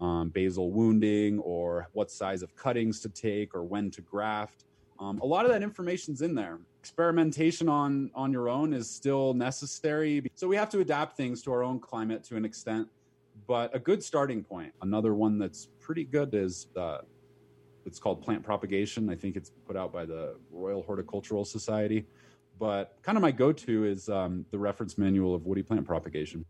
um, 0.00 0.28
basal 0.30 0.70
wounding 0.70 1.38
or 1.40 1.88
what 1.92 2.10
size 2.10 2.42
of 2.42 2.54
cuttings 2.56 3.00
to 3.00 3.08
take 3.08 3.54
or 3.54 3.62
when 3.62 3.90
to 3.92 4.00
graft. 4.02 4.64
Um, 4.98 5.18
a 5.18 5.26
lot 5.26 5.44
of 5.44 5.50
that 5.50 5.62
information's 5.62 6.22
in 6.22 6.34
there. 6.34 6.58
Experimentation 6.80 7.68
on 7.68 8.10
on 8.14 8.32
your 8.32 8.48
own 8.48 8.72
is 8.72 8.90
still 8.90 9.34
necessary, 9.34 10.22
so 10.34 10.48
we 10.48 10.56
have 10.56 10.68
to 10.70 10.80
adapt 10.80 11.16
things 11.16 11.42
to 11.42 11.52
our 11.52 11.62
own 11.62 11.78
climate 11.78 12.24
to 12.24 12.36
an 12.36 12.44
extent. 12.44 12.88
But 13.46 13.74
a 13.74 13.78
good 13.78 14.02
starting 14.02 14.42
point. 14.42 14.72
Another 14.82 15.14
one 15.14 15.38
that's 15.38 15.68
pretty 15.80 16.04
good 16.04 16.34
is 16.34 16.66
uh, 16.76 16.98
it's 17.84 17.98
called 17.98 18.22
Plant 18.22 18.42
Propagation. 18.42 19.10
I 19.10 19.16
think 19.16 19.36
it's 19.36 19.50
put 19.50 19.76
out 19.76 19.92
by 19.92 20.04
the 20.04 20.36
Royal 20.50 20.82
Horticultural 20.82 21.44
Society. 21.44 22.06
But 22.58 22.96
kind 23.02 23.16
of 23.16 23.22
my 23.22 23.32
go-to 23.32 23.84
is 23.84 24.08
um, 24.08 24.44
the 24.50 24.58
reference 24.58 24.96
manual 24.98 25.34
of 25.34 25.46
woody 25.46 25.62
plant 25.62 25.86
propagation. 25.86 26.44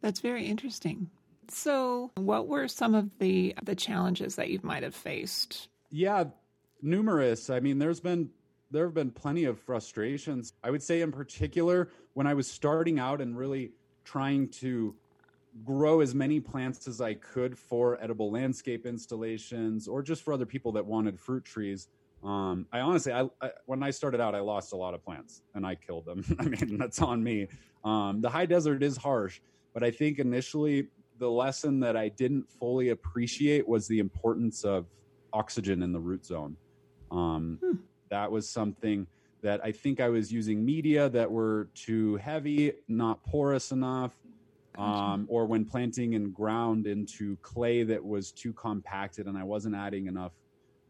That's 0.00 0.20
very 0.20 0.44
interesting. 0.46 1.10
So, 1.48 2.10
what 2.16 2.48
were 2.48 2.68
some 2.68 2.94
of 2.94 3.10
the 3.18 3.54
the 3.62 3.74
challenges 3.74 4.36
that 4.36 4.50
you 4.50 4.60
might 4.62 4.82
have 4.82 4.94
faced? 4.94 5.68
Yeah, 5.90 6.24
numerous. 6.82 7.50
I 7.50 7.60
mean, 7.60 7.78
there's 7.78 8.00
been 8.00 8.30
there 8.70 8.84
have 8.84 8.94
been 8.94 9.10
plenty 9.10 9.44
of 9.44 9.58
frustrations. 9.60 10.52
I 10.62 10.70
would 10.70 10.82
say 10.82 11.00
in 11.00 11.12
particular 11.12 11.90
when 12.14 12.26
I 12.26 12.34
was 12.34 12.50
starting 12.50 12.98
out 12.98 13.20
and 13.20 13.36
really 13.36 13.72
trying 14.04 14.48
to 14.48 14.94
grow 15.62 16.00
as 16.00 16.14
many 16.14 16.40
plants 16.40 16.88
as 16.88 17.00
I 17.00 17.14
could 17.14 17.56
for 17.56 18.02
edible 18.02 18.30
landscape 18.30 18.86
installations 18.86 19.86
or 19.86 20.02
just 20.02 20.22
for 20.22 20.32
other 20.32 20.46
people 20.46 20.72
that 20.72 20.84
wanted 20.84 21.18
fruit 21.18 21.44
trees. 21.44 21.88
Um, 22.24 22.66
I 22.72 22.80
honestly, 22.80 23.12
I, 23.12 23.28
I, 23.40 23.50
when 23.66 23.82
I 23.82 23.90
started 23.90 24.20
out, 24.20 24.34
I 24.34 24.40
lost 24.40 24.72
a 24.72 24.76
lot 24.76 24.94
of 24.94 25.04
plants 25.04 25.42
and 25.54 25.64
I 25.66 25.74
killed 25.74 26.06
them. 26.06 26.24
I 26.38 26.44
mean, 26.44 26.78
that's 26.78 27.00
on 27.02 27.22
me. 27.22 27.48
Um, 27.84 28.20
the 28.20 28.30
high 28.30 28.46
desert 28.46 28.82
is 28.82 28.96
harsh, 28.96 29.40
but 29.74 29.84
I 29.84 29.90
think 29.90 30.18
initially 30.18 30.88
the 31.18 31.30
lesson 31.30 31.80
that 31.80 31.96
I 31.96 32.08
didn't 32.08 32.50
fully 32.50 32.88
appreciate 32.88 33.68
was 33.68 33.86
the 33.86 33.98
importance 33.98 34.64
of 34.64 34.86
oxygen 35.32 35.82
in 35.82 35.92
the 35.92 36.00
root 36.00 36.24
zone. 36.24 36.56
Um, 37.10 37.58
Hmm. 37.62 37.76
That 38.10 38.30
was 38.30 38.48
something 38.48 39.06
that 39.42 39.60
I 39.62 39.72
think 39.72 40.00
I 40.00 40.08
was 40.08 40.32
using 40.32 40.64
media 40.64 41.08
that 41.10 41.30
were 41.30 41.68
too 41.74 42.16
heavy, 42.16 42.72
not 42.88 43.22
porous 43.24 43.72
enough, 43.72 44.14
um, 44.76 45.26
or 45.28 45.46
when 45.46 45.64
planting 45.64 46.14
in 46.14 46.30
ground 46.30 46.86
into 46.86 47.36
clay 47.42 47.82
that 47.84 48.04
was 48.04 48.32
too 48.32 48.52
compacted 48.52 49.26
and 49.26 49.38
I 49.38 49.44
wasn't 49.44 49.74
adding 49.74 50.06
enough 50.06 50.32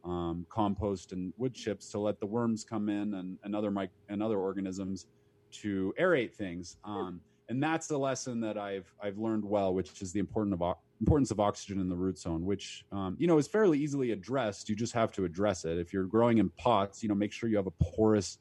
um, 0.04 0.46
compost 0.48 1.12
and 1.12 1.32
wood 1.36 1.54
chips 1.54 1.90
to 1.90 1.98
let 1.98 2.20
the 2.20 2.26
worms 2.26 2.64
come 2.64 2.88
in 2.88 3.14
and, 3.14 3.38
and 3.42 3.56
other 3.56 3.70
mic- 3.70 3.90
and 4.08 4.22
other 4.22 4.38
organisms 4.38 5.06
to 5.52 5.94
aerate 5.98 6.34
things. 6.34 6.76
Um, 6.84 7.20
and 7.48 7.62
that's 7.62 7.86
the 7.86 7.98
lesson 7.98 8.40
that 8.40 8.56
I've 8.56 8.92
I've 9.02 9.18
learned 9.18 9.44
well, 9.44 9.74
which 9.74 10.00
is 10.00 10.12
the 10.12 10.20
important 10.20 10.60
of 10.60 10.76
importance 11.00 11.30
of 11.30 11.40
oxygen 11.40 11.80
in 11.80 11.88
the 11.88 11.96
root 11.96 12.18
zone, 12.18 12.44
which 12.44 12.84
um, 12.92 13.16
you 13.18 13.26
know 13.26 13.38
is 13.38 13.46
fairly 13.46 13.78
easily 13.78 14.12
addressed. 14.12 14.68
You 14.68 14.76
just 14.76 14.94
have 14.94 15.12
to 15.12 15.24
address 15.24 15.64
it. 15.64 15.78
If 15.78 15.92
you're 15.92 16.04
growing 16.04 16.38
in 16.38 16.48
pots, 16.50 17.02
you 17.02 17.08
know, 17.08 17.14
make 17.14 17.32
sure 17.32 17.48
you 17.48 17.56
have 17.56 17.66
a 17.66 17.72
porous 17.82 18.38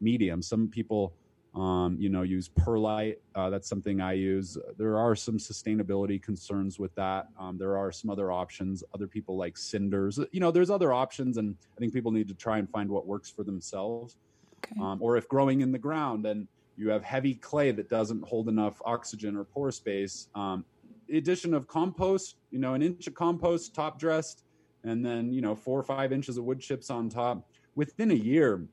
medium. 0.00 0.42
Some 0.42 0.68
people, 0.68 1.14
um, 1.54 1.96
you 1.98 2.08
know, 2.08 2.22
use 2.22 2.48
perlite. 2.48 3.18
Uh, 3.34 3.50
that's 3.50 3.68
something 3.68 4.00
I 4.00 4.12
use. 4.12 4.56
There 4.78 4.96
are 4.96 5.16
some 5.16 5.36
sustainability 5.36 6.22
concerns 6.22 6.78
with 6.78 6.94
that. 6.94 7.28
Um, 7.38 7.58
there 7.58 7.76
are 7.76 7.90
some 7.90 8.08
other 8.08 8.30
options. 8.30 8.84
Other 8.94 9.08
people 9.08 9.36
like 9.36 9.56
cinders. 9.58 10.20
You 10.30 10.40
know, 10.40 10.50
there's 10.50 10.70
other 10.70 10.92
options, 10.92 11.38
and 11.38 11.56
I 11.76 11.80
think 11.80 11.92
people 11.92 12.12
need 12.12 12.28
to 12.28 12.34
try 12.34 12.58
and 12.58 12.70
find 12.70 12.88
what 12.88 13.06
works 13.06 13.30
for 13.30 13.42
themselves. 13.42 14.16
Okay. 14.64 14.80
Um, 14.80 14.98
or 15.02 15.16
if 15.16 15.28
growing 15.28 15.60
in 15.60 15.72
the 15.72 15.78
ground 15.78 16.26
and 16.26 16.46
you 16.76 16.88
have 16.90 17.02
heavy 17.02 17.34
clay 17.34 17.72
that 17.72 17.88
doesn't 17.90 18.22
hold 18.26 18.48
enough 18.48 18.80
oxygen 18.84 19.36
or 19.36 19.44
pore 19.44 19.72
space, 19.72 20.28
um, 20.34 20.64
the 21.08 21.18
addition 21.18 21.52
of 21.52 21.66
compost, 21.66 22.36
you 22.50 22.60
know, 22.60 22.74
an 22.74 22.82
inch 22.82 23.06
of 23.08 23.14
compost 23.14 23.74
top 23.74 23.98
dressed, 23.98 24.44
and 24.84 25.04
then, 25.04 25.32
you 25.32 25.40
know, 25.40 25.56
four 25.56 25.78
or 25.78 25.82
five 25.82 26.12
inches 26.12 26.36
of 26.36 26.44
wood 26.44 26.60
chips 26.60 26.90
on 26.90 27.08
top, 27.08 27.48
within 27.74 28.12
a 28.12 28.14
year, 28.14 28.66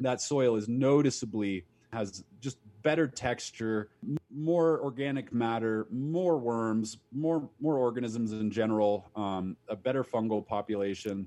that 0.00 0.20
soil 0.20 0.56
is 0.56 0.68
noticeably 0.68 1.64
has 1.96 2.24
just 2.40 2.58
better 2.82 3.08
texture, 3.08 3.88
more 4.30 4.80
organic 4.82 5.32
matter, 5.32 5.86
more 5.90 6.36
worms, 6.36 6.98
more 7.10 7.48
more 7.58 7.78
organisms 7.78 8.32
in 8.32 8.50
general, 8.50 9.10
um, 9.16 9.56
a 9.68 9.76
better 9.76 10.04
fungal 10.04 10.46
population 10.46 11.26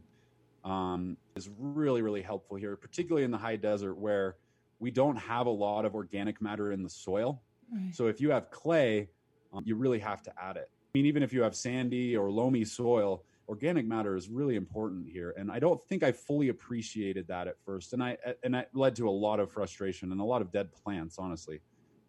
um, 0.64 1.18
is 1.36 1.50
really 1.58 2.02
really 2.02 2.22
helpful 2.22 2.56
here, 2.56 2.76
particularly 2.76 3.26
in 3.26 3.32
the 3.32 3.38
high 3.38 3.56
desert 3.56 3.96
where 3.96 4.36
we 4.80 4.92
don't 4.92 5.18
have 5.18 5.48
a 5.48 5.56
lot 5.66 5.86
of 5.86 5.96
organic 5.96 6.42
matter 6.42 6.72
in 6.72 6.84
the 6.84 6.90
soil. 6.90 7.42
Right. 7.74 7.94
So 7.94 8.08
if 8.08 8.22
you 8.22 8.30
have 8.32 8.52
clay, 8.52 9.10
um, 9.52 9.64
you 9.66 9.76
really 9.76 10.00
have 10.00 10.22
to 10.24 10.32
add 10.42 10.56
it. 10.56 10.70
I 10.72 10.92
mean, 10.94 11.08
even 11.08 11.24
if 11.24 11.34
you 11.34 11.42
have 11.42 11.56
sandy 11.56 12.16
or 12.16 12.32
loamy 12.32 12.64
soil, 12.64 13.24
organic 13.50 13.86
matter 13.86 14.16
is 14.16 14.30
really 14.30 14.56
important 14.56 15.10
here. 15.10 15.34
And 15.36 15.52
I 15.52 15.60
don't 15.60 15.84
think 15.90 16.04
I 16.04 16.12
fully 16.12 16.50
appreciated 16.50 17.28
that 17.28 17.48
at 17.48 17.60
first, 17.60 17.94
and 17.94 18.02
I 18.02 18.16
and 18.44 18.54
that 18.54 18.70
led 18.74 18.96
to 18.98 19.10
a 19.10 19.12
lot 19.12 19.40
of 19.40 19.52
frustration 19.52 20.12
and 20.12 20.22
a 20.22 20.24
lot 20.24 20.42
of 20.42 20.52
dead 20.52 20.72
plants, 20.72 21.18
honestly. 21.18 21.60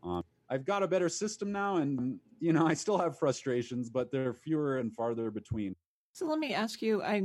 Um, 0.02 0.22
I've 0.50 0.64
got 0.64 0.82
a 0.82 0.88
better 0.88 1.08
system 1.08 1.50
now, 1.50 1.76
and 1.76 2.20
you 2.40 2.52
know 2.52 2.66
I 2.66 2.74
still 2.74 2.98
have 2.98 3.18
frustrations, 3.18 3.88
but 3.88 4.12
they're 4.12 4.34
fewer 4.34 4.78
and 4.78 4.94
farther 4.94 5.30
between. 5.30 5.74
So 6.12 6.26
let 6.26 6.38
me 6.38 6.52
ask 6.52 6.82
you: 6.82 7.02
I 7.02 7.22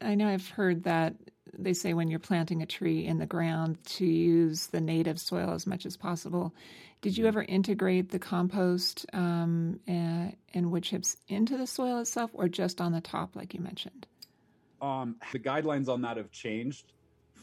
I 0.00 0.14
know 0.14 0.26
I've 0.26 0.48
heard 0.48 0.82
that 0.84 1.14
they 1.58 1.72
say 1.72 1.94
when 1.94 2.08
you're 2.08 2.18
planting 2.18 2.62
a 2.62 2.66
tree 2.66 3.06
in 3.06 3.18
the 3.18 3.26
ground 3.26 3.78
to 3.84 4.06
use 4.06 4.68
the 4.68 4.80
native 4.80 5.18
soil 5.18 5.50
as 5.50 5.66
much 5.66 5.86
as 5.86 5.96
possible. 5.96 6.54
Did 7.00 7.16
you 7.16 7.22
mm-hmm. 7.22 7.28
ever 7.28 7.42
integrate 7.42 8.10
the 8.10 8.18
compost 8.18 9.06
um, 9.12 9.80
and, 9.86 10.36
and 10.54 10.70
wood 10.70 10.82
chips 10.82 11.16
into 11.28 11.56
the 11.56 11.66
soil 11.66 11.98
itself, 11.98 12.30
or 12.34 12.48
just 12.48 12.80
on 12.80 12.92
the 12.92 13.00
top, 13.00 13.36
like 13.36 13.54
you 13.54 13.60
mentioned? 13.60 14.06
Um, 14.82 15.16
the 15.32 15.38
guidelines 15.38 15.88
on 15.88 16.02
that 16.02 16.16
have 16.16 16.30
changed 16.30 16.92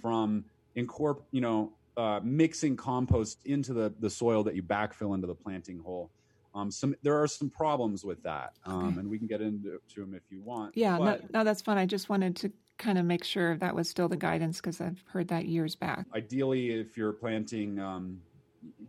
from 0.01 0.45
incorp, 0.75 1.21
you 1.31 1.41
know, 1.41 1.73
uh, 1.97 2.19
mixing 2.23 2.75
compost 2.75 3.39
into 3.45 3.73
the, 3.73 3.93
the 3.99 4.09
soil 4.09 4.43
that 4.43 4.55
you 4.55 4.61
backfill 4.61 5.15
into 5.15 5.27
the 5.27 5.35
planting 5.35 5.79
hole. 5.79 6.11
Um, 6.53 6.71
some 6.71 6.95
there 7.03 7.21
are 7.21 7.27
some 7.27 7.49
problems 7.49 8.03
with 8.03 8.23
that, 8.23 8.53
um, 8.65 8.87
okay. 8.87 8.99
and 8.99 9.09
we 9.09 9.19
can 9.19 9.27
get 9.27 9.41
into 9.41 9.79
them 9.95 10.15
if 10.15 10.23
you 10.29 10.41
want. 10.41 10.75
Yeah, 10.75 10.97
but, 10.97 11.31
no, 11.31 11.39
no, 11.39 11.43
that's 11.43 11.61
fine. 11.61 11.77
I 11.77 11.85
just 11.85 12.09
wanted 12.09 12.37
to 12.37 12.51
kind 12.77 12.97
of 12.97 13.05
make 13.05 13.23
sure 13.23 13.57
that 13.57 13.75
was 13.75 13.89
still 13.89 14.07
the 14.07 14.17
guidance 14.17 14.57
because 14.57 14.79
I've 14.81 15.03
heard 15.07 15.27
that 15.29 15.45
years 15.45 15.75
back. 15.75 16.05
Ideally, 16.15 16.71
if 16.71 16.97
you're 16.97 17.13
planting 17.13 17.79
um, 17.79 18.21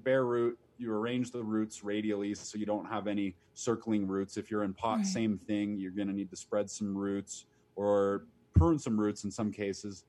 bare 0.05 0.25
root, 0.25 0.59
you 0.79 0.93
arrange 0.93 1.33
the 1.33 1.43
roots 1.43 1.83
radially 1.83 2.35
so 2.35 2.59
you 2.59 2.67
don't 2.67 2.87
have 2.87 3.07
any 3.07 3.35
circling 3.55 4.07
roots. 4.07 4.37
If 4.37 4.51
you're 4.51 4.63
in 4.63 4.75
pot, 4.75 4.99
right. 4.99 5.07
same 5.07 5.39
thing. 5.39 5.79
You're 5.79 5.93
going 5.93 6.09
to 6.09 6.15
need 6.15 6.31
to 6.31 6.37
spread 6.37 6.71
some 6.71 6.97
roots 6.97 7.47
or 7.77 8.25
prune 8.55 8.79
some 8.79 8.99
roots 8.99 9.25
in 9.25 9.31
some 9.31 9.51
cases. 9.51 10.05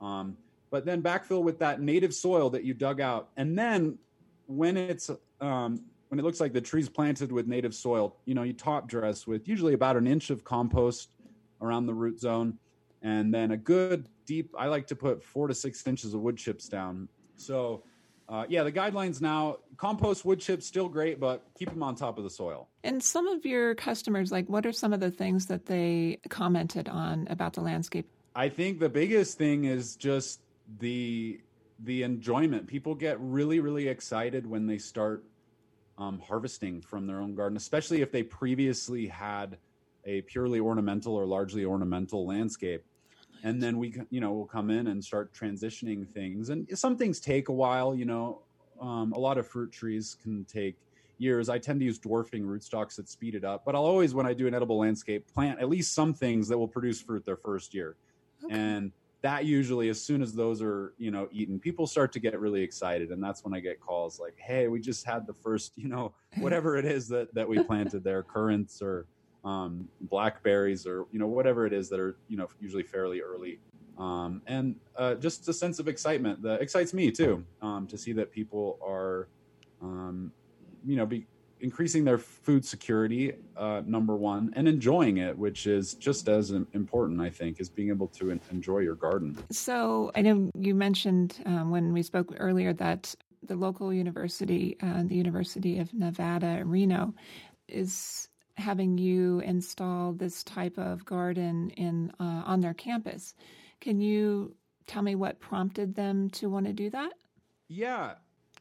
Um, 0.00 0.36
but 0.70 0.84
then 0.84 1.02
backfill 1.02 1.42
with 1.42 1.58
that 1.58 1.80
native 1.80 2.14
soil 2.14 2.50
that 2.50 2.64
you 2.64 2.74
dug 2.74 3.00
out. 3.00 3.28
And 3.36 3.58
then 3.58 3.98
when 4.46 4.76
it's 4.76 5.10
um, 5.40 5.84
when 6.08 6.18
it 6.18 6.22
looks 6.22 6.40
like 6.40 6.52
the 6.52 6.60
tree's 6.60 6.88
planted 6.88 7.32
with 7.32 7.46
native 7.46 7.74
soil, 7.74 8.16
you 8.26 8.34
know, 8.34 8.42
you 8.42 8.52
top 8.52 8.88
dress 8.88 9.26
with 9.26 9.48
usually 9.48 9.74
about 9.74 9.96
an 9.96 10.06
inch 10.06 10.30
of 10.30 10.44
compost 10.44 11.10
around 11.60 11.86
the 11.86 11.94
root 11.94 12.20
zone, 12.20 12.58
and 13.02 13.32
then 13.32 13.50
a 13.52 13.56
good 13.56 14.08
deep. 14.26 14.54
I 14.58 14.66
like 14.66 14.86
to 14.88 14.96
put 14.96 15.22
four 15.22 15.48
to 15.48 15.54
six 15.54 15.86
inches 15.86 16.14
of 16.14 16.20
wood 16.20 16.36
chips 16.36 16.68
down. 16.68 17.08
So. 17.36 17.84
Uh, 18.28 18.46
yeah, 18.48 18.62
the 18.62 18.72
guidelines 18.72 19.20
now 19.20 19.58
compost 19.76 20.24
wood 20.24 20.40
chips 20.40 20.64
still 20.64 20.88
great, 20.88 21.20
but 21.20 21.44
keep 21.58 21.68
them 21.68 21.82
on 21.82 21.94
top 21.94 22.16
of 22.16 22.24
the 22.24 22.30
soil. 22.30 22.68
And 22.82 23.02
some 23.02 23.26
of 23.26 23.44
your 23.44 23.74
customers, 23.74 24.32
like, 24.32 24.48
what 24.48 24.64
are 24.64 24.72
some 24.72 24.94
of 24.94 25.00
the 25.00 25.10
things 25.10 25.46
that 25.46 25.66
they 25.66 26.18
commented 26.30 26.88
on 26.88 27.26
about 27.28 27.52
the 27.52 27.60
landscape? 27.60 28.08
I 28.34 28.48
think 28.48 28.78
the 28.78 28.88
biggest 28.88 29.36
thing 29.36 29.64
is 29.64 29.96
just 29.96 30.40
the 30.78 31.40
the 31.80 32.04
enjoyment. 32.04 32.66
People 32.66 32.94
get 32.94 33.20
really 33.20 33.60
really 33.60 33.88
excited 33.88 34.46
when 34.46 34.66
they 34.66 34.78
start 34.78 35.24
um, 35.98 36.20
harvesting 36.20 36.80
from 36.80 37.06
their 37.06 37.20
own 37.20 37.34
garden, 37.34 37.56
especially 37.56 38.00
if 38.00 38.10
they 38.10 38.22
previously 38.22 39.06
had 39.06 39.58
a 40.04 40.22
purely 40.22 40.60
ornamental 40.60 41.14
or 41.14 41.26
largely 41.26 41.64
ornamental 41.64 42.26
landscape. 42.26 42.84
And 43.42 43.62
then 43.62 43.78
we, 43.78 43.94
you 44.10 44.20
know, 44.20 44.32
we'll 44.32 44.46
come 44.46 44.70
in 44.70 44.88
and 44.88 45.04
start 45.04 45.32
transitioning 45.34 46.06
things. 46.06 46.48
And 46.50 46.66
some 46.78 46.96
things 46.96 47.18
take 47.18 47.48
a 47.48 47.52
while. 47.52 47.94
You 47.94 48.04
know, 48.04 48.42
um, 48.80 49.12
a 49.12 49.18
lot 49.18 49.38
of 49.38 49.46
fruit 49.46 49.72
trees 49.72 50.16
can 50.22 50.44
take 50.44 50.76
years. 51.18 51.48
I 51.48 51.58
tend 51.58 51.80
to 51.80 51.86
use 51.86 51.98
dwarfing 51.98 52.42
rootstocks 52.42 52.96
that 52.96 53.08
speed 53.08 53.34
it 53.34 53.44
up. 53.44 53.64
But 53.64 53.74
I'll 53.74 53.84
always, 53.84 54.14
when 54.14 54.26
I 54.26 54.32
do 54.32 54.46
an 54.46 54.54
edible 54.54 54.78
landscape, 54.78 55.26
plant 55.32 55.60
at 55.60 55.68
least 55.68 55.94
some 55.94 56.14
things 56.14 56.48
that 56.48 56.58
will 56.58 56.68
produce 56.68 57.00
fruit 57.00 57.24
their 57.24 57.36
first 57.36 57.74
year. 57.74 57.96
Okay. 58.44 58.54
And 58.54 58.92
that 59.22 59.44
usually 59.44 59.88
as 59.88 60.02
soon 60.02 60.20
as 60.20 60.34
those 60.34 60.60
are 60.60 60.92
you 60.98 61.10
know 61.10 61.28
eaten 61.32 61.58
people 61.58 61.86
start 61.86 62.12
to 62.12 62.18
get 62.18 62.38
really 62.38 62.60
excited 62.60 63.10
and 63.10 63.22
that's 63.22 63.44
when 63.44 63.54
i 63.54 63.60
get 63.60 63.80
calls 63.80 64.20
like 64.20 64.36
hey 64.36 64.68
we 64.68 64.80
just 64.80 65.06
had 65.06 65.26
the 65.26 65.32
first 65.32 65.72
you 65.76 65.88
know 65.88 66.12
whatever 66.38 66.76
it 66.76 66.84
is 66.84 67.08
that 67.08 67.32
that 67.34 67.48
we 67.48 67.62
planted 67.62 68.04
there 68.04 68.22
currants 68.22 68.82
or 68.82 69.06
um, 69.44 69.88
blackberries 70.02 70.86
or 70.86 71.06
you 71.12 71.18
know 71.18 71.26
whatever 71.26 71.66
it 71.66 71.72
is 71.72 71.88
that 71.88 71.98
are 72.00 72.16
you 72.28 72.36
know 72.36 72.48
usually 72.60 72.82
fairly 72.82 73.20
early 73.20 73.58
um, 73.98 74.42
and 74.46 74.76
uh, 74.96 75.14
just 75.14 75.48
a 75.48 75.52
sense 75.52 75.78
of 75.78 75.88
excitement 75.88 76.42
that 76.42 76.60
excites 76.60 76.94
me 76.94 77.10
too 77.10 77.44
um, 77.60 77.86
to 77.86 77.98
see 77.98 78.12
that 78.12 78.30
people 78.30 78.78
are 78.86 79.28
um, 79.82 80.32
you 80.84 80.96
know 80.96 81.06
be, 81.06 81.26
increasing 81.62 82.04
their 82.04 82.18
food 82.18 82.64
security, 82.64 83.32
uh, 83.56 83.82
number 83.86 84.16
one, 84.16 84.52
and 84.56 84.66
enjoying 84.66 85.18
it, 85.18 85.36
which 85.38 85.66
is 85.66 85.94
just 85.94 86.28
as 86.28 86.50
important, 86.50 87.20
I 87.20 87.30
think, 87.30 87.60
is 87.60 87.70
being 87.70 87.88
able 87.88 88.08
to 88.08 88.38
enjoy 88.50 88.80
your 88.80 88.96
garden. 88.96 89.38
So 89.50 90.10
I 90.14 90.22
know 90.22 90.50
you 90.58 90.74
mentioned 90.74 91.40
um, 91.46 91.70
when 91.70 91.92
we 91.92 92.02
spoke 92.02 92.34
earlier 92.38 92.72
that 92.74 93.14
the 93.44 93.56
local 93.56 93.92
university, 93.92 94.76
uh, 94.82 95.04
the 95.04 95.14
University 95.14 95.78
of 95.78 95.94
Nevada, 95.94 96.62
Reno, 96.64 97.14
is 97.68 98.28
having 98.56 98.98
you 98.98 99.40
install 99.40 100.12
this 100.12 100.44
type 100.44 100.78
of 100.78 101.04
garden 101.04 101.70
in 101.70 102.12
uh, 102.20 102.42
on 102.44 102.60
their 102.60 102.74
campus. 102.74 103.34
Can 103.80 104.00
you 104.00 104.54
tell 104.86 105.02
me 105.02 105.14
what 105.14 105.40
prompted 105.40 105.94
them 105.94 106.30
to 106.30 106.48
want 106.48 106.66
to 106.66 106.72
do 106.72 106.90
that? 106.90 107.12
Yeah, 107.68 108.14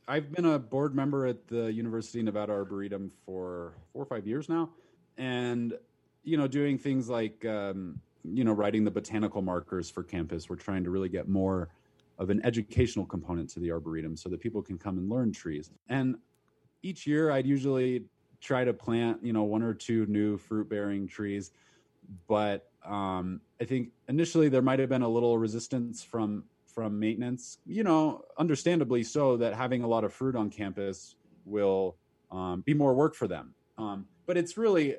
I've 0.07 0.31
been 0.31 0.45
a 0.45 0.59
board 0.59 0.95
member 0.95 1.25
at 1.25 1.47
the 1.47 1.71
University 1.71 2.19
of 2.19 2.25
Nevada 2.25 2.53
Arboretum 2.53 3.11
for 3.25 3.73
four 3.91 4.03
or 4.03 4.05
five 4.05 4.25
years 4.25 4.49
now, 4.49 4.69
and 5.17 5.73
you 6.23 6.37
know, 6.37 6.47
doing 6.47 6.77
things 6.77 7.09
like 7.09 7.43
um, 7.45 7.99
you 8.23 8.43
know, 8.43 8.53
writing 8.53 8.83
the 8.83 8.91
botanical 8.91 9.41
markers 9.41 9.89
for 9.89 10.03
campus. 10.03 10.49
We're 10.49 10.55
trying 10.55 10.83
to 10.83 10.89
really 10.89 11.09
get 11.09 11.27
more 11.27 11.69
of 12.17 12.29
an 12.29 12.43
educational 12.45 13.05
component 13.05 13.49
to 13.49 13.59
the 13.59 13.71
arboretum 13.71 14.15
so 14.15 14.29
that 14.29 14.39
people 14.39 14.61
can 14.61 14.77
come 14.77 14.97
and 14.97 15.09
learn 15.09 15.31
trees. 15.31 15.71
And 15.89 16.17
each 16.83 17.07
year, 17.07 17.31
I'd 17.31 17.47
usually 17.47 18.05
try 18.41 18.63
to 18.63 18.73
plant 18.73 19.19
you 19.23 19.33
know 19.33 19.43
one 19.43 19.63
or 19.63 19.73
two 19.73 20.05
new 20.07 20.37
fruit 20.37 20.69
bearing 20.69 21.07
trees, 21.07 21.51
but 22.27 22.69
um, 22.85 23.41
I 23.61 23.65
think 23.65 23.89
initially 24.07 24.49
there 24.49 24.61
might 24.61 24.79
have 24.79 24.89
been 24.89 25.03
a 25.03 25.09
little 25.09 25.37
resistance 25.37 26.03
from 26.03 26.43
from 26.65 26.99
maintenance. 26.99 27.59
You 27.65 27.83
know, 27.83 28.23
understandably 28.37 29.03
so 29.03 29.37
that 29.37 29.53
having 29.53 29.83
a 29.83 29.87
lot 29.87 30.03
of 30.03 30.13
fruit 30.13 30.35
on 30.35 30.49
campus 30.49 31.15
will 31.45 31.95
um, 32.31 32.61
be 32.61 32.73
more 32.73 32.93
work 32.93 33.15
for 33.15 33.27
them. 33.27 33.53
Um, 33.77 34.05
but 34.25 34.37
it's 34.37 34.57
really, 34.57 34.95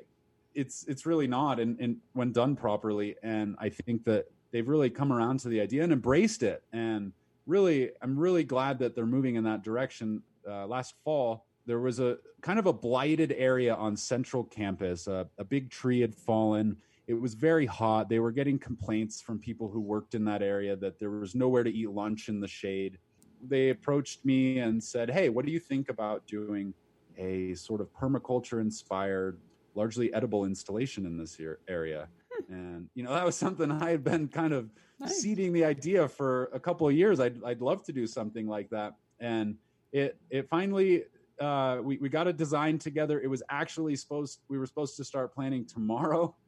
it's 0.53 0.85
it's 0.87 1.05
really 1.05 1.27
not, 1.27 1.59
and, 1.59 1.79
and 1.79 1.97
when 2.13 2.31
done 2.31 2.55
properly. 2.55 3.15
And 3.23 3.55
I 3.59 3.69
think 3.69 4.03
that 4.05 4.25
they've 4.51 4.67
really 4.67 4.89
come 4.89 5.11
around 5.11 5.39
to 5.41 5.49
the 5.49 5.59
idea 5.61 5.83
and 5.83 5.91
embraced 5.91 6.43
it. 6.43 6.63
And 6.71 7.11
really, 7.47 7.91
I'm 8.01 8.17
really 8.17 8.43
glad 8.43 8.79
that 8.79 8.95
they're 8.95 9.05
moving 9.05 9.35
in 9.35 9.43
that 9.45 9.63
direction. 9.63 10.21
Uh, 10.47 10.67
last 10.67 10.95
fall, 11.03 11.45
there 11.65 11.79
was 11.79 11.99
a 11.99 12.17
kind 12.41 12.59
of 12.59 12.65
a 12.65 12.73
blighted 12.73 13.33
area 13.37 13.73
on 13.73 13.95
Central 13.95 14.43
Campus. 14.43 15.07
Uh, 15.07 15.25
a 15.37 15.43
big 15.43 15.69
tree 15.69 16.01
had 16.01 16.13
fallen 16.13 16.77
it 17.07 17.13
was 17.13 17.33
very 17.33 17.65
hot. 17.65 18.07
They 18.07 18.19
were 18.19 18.31
getting 18.31 18.57
complaints 18.57 19.21
from 19.21 19.39
people 19.39 19.69
who 19.69 19.81
worked 19.81 20.15
in 20.15 20.23
that 20.25 20.41
area 20.41 20.75
that 20.77 20.99
there 20.99 21.09
was 21.09 21.35
nowhere 21.35 21.63
to 21.63 21.71
eat 21.71 21.89
lunch 21.89 22.29
in 22.29 22.39
the 22.39 22.47
shade. 22.47 22.97
They 23.45 23.69
approached 23.69 24.23
me 24.23 24.59
and 24.59 24.81
said, 24.81 25.09
Hey, 25.09 25.29
what 25.29 25.45
do 25.45 25.51
you 25.51 25.59
think 25.59 25.89
about 25.89 26.25
doing 26.27 26.73
a 27.17 27.53
sort 27.55 27.81
of 27.81 27.93
permaculture 27.93 28.61
inspired, 28.61 29.37
largely 29.75 30.13
edible 30.13 30.45
installation 30.45 31.05
in 31.05 31.17
this 31.17 31.37
area? 31.67 32.07
Hmm. 32.31 32.53
and, 32.53 32.89
you 32.95 33.03
know, 33.03 33.13
that 33.13 33.25
was 33.25 33.35
something 33.35 33.69
I 33.69 33.89
had 33.89 34.03
been 34.03 34.29
kind 34.29 34.53
of 34.53 34.69
nice. 34.99 35.21
seeding 35.21 35.51
the 35.51 35.65
idea 35.65 36.07
for 36.07 36.45
a 36.53 36.59
couple 36.59 36.87
of 36.87 36.93
years. 36.93 37.19
I'd, 37.19 37.43
I'd 37.43 37.61
love 37.61 37.83
to 37.83 37.91
do 37.91 38.07
something 38.07 38.47
like 38.47 38.69
that. 38.69 38.95
And 39.19 39.57
it, 39.91 40.17
it 40.29 40.47
finally, 40.47 41.03
uh, 41.43 41.81
we, 41.81 41.97
we 41.97 42.09
got 42.09 42.27
a 42.27 42.33
design 42.33 42.79
together. 42.79 43.19
It 43.19 43.27
was 43.27 43.43
actually 43.49 43.95
supposed, 43.95 44.39
we 44.47 44.57
were 44.57 44.65
supposed 44.65 44.97
to 44.97 45.03
start 45.03 45.33
planning 45.35 45.65
tomorrow 45.65 46.35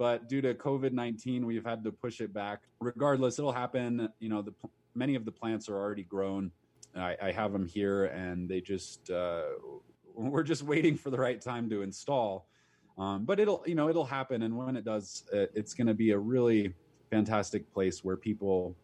but 0.00 0.30
due 0.30 0.40
to 0.40 0.54
COVID 0.54 0.92
nineteen, 0.92 1.44
we've 1.44 1.64
had 1.64 1.84
to 1.84 1.92
push 1.92 2.22
it 2.22 2.32
back. 2.32 2.62
Regardless, 2.80 3.38
it'll 3.38 3.52
happen. 3.52 4.08
You 4.18 4.30
know, 4.30 4.40
the 4.40 4.54
many 4.94 5.14
of 5.14 5.26
the 5.26 5.30
plants 5.30 5.68
are 5.68 5.76
already 5.76 6.04
grown. 6.04 6.50
I, 6.96 7.18
I 7.22 7.32
have 7.32 7.52
them 7.52 7.66
here, 7.66 8.06
and 8.06 8.48
they 8.48 8.62
just 8.62 9.10
uh, 9.10 9.42
we're 10.14 10.42
just 10.42 10.62
waiting 10.62 10.96
for 10.96 11.10
the 11.10 11.18
right 11.18 11.38
time 11.38 11.68
to 11.68 11.82
install. 11.82 12.46
Um, 12.96 13.26
but 13.26 13.38
it'll 13.38 13.62
you 13.66 13.74
know 13.74 13.90
it'll 13.90 14.06
happen, 14.06 14.42
and 14.42 14.56
when 14.56 14.74
it 14.74 14.86
does, 14.86 15.24
it's 15.32 15.74
going 15.74 15.86
to 15.86 15.94
be 15.94 16.12
a 16.12 16.18
really 16.18 16.72
fantastic 17.10 17.70
place 17.70 18.02
where 18.02 18.16
people, 18.16 18.74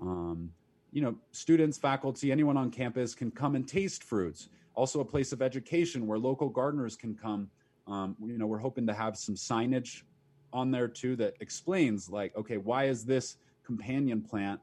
um, 0.00 0.52
you 0.92 1.02
know, 1.02 1.16
students, 1.32 1.78
faculty, 1.78 2.30
anyone 2.30 2.56
on 2.56 2.70
campus 2.70 3.12
can 3.16 3.32
come 3.32 3.56
and 3.56 3.66
taste 3.66 4.04
fruits 4.04 4.50
also 4.80 5.00
a 5.00 5.04
place 5.04 5.30
of 5.32 5.42
education 5.42 6.06
where 6.06 6.18
local 6.18 6.48
gardeners 6.48 6.96
can 6.96 7.14
come. 7.14 7.50
Um, 7.86 8.16
you 8.24 8.38
know, 8.38 8.46
we're 8.46 8.56
hoping 8.56 8.86
to 8.86 8.94
have 8.94 9.14
some 9.18 9.34
signage 9.34 10.04
on 10.54 10.70
there 10.70 10.88
too 10.88 11.16
that 11.16 11.34
explains 11.40 12.08
like, 12.08 12.34
okay, 12.34 12.56
why 12.56 12.84
is 12.84 13.04
this 13.04 13.36
companion 13.62 14.22
plant 14.22 14.58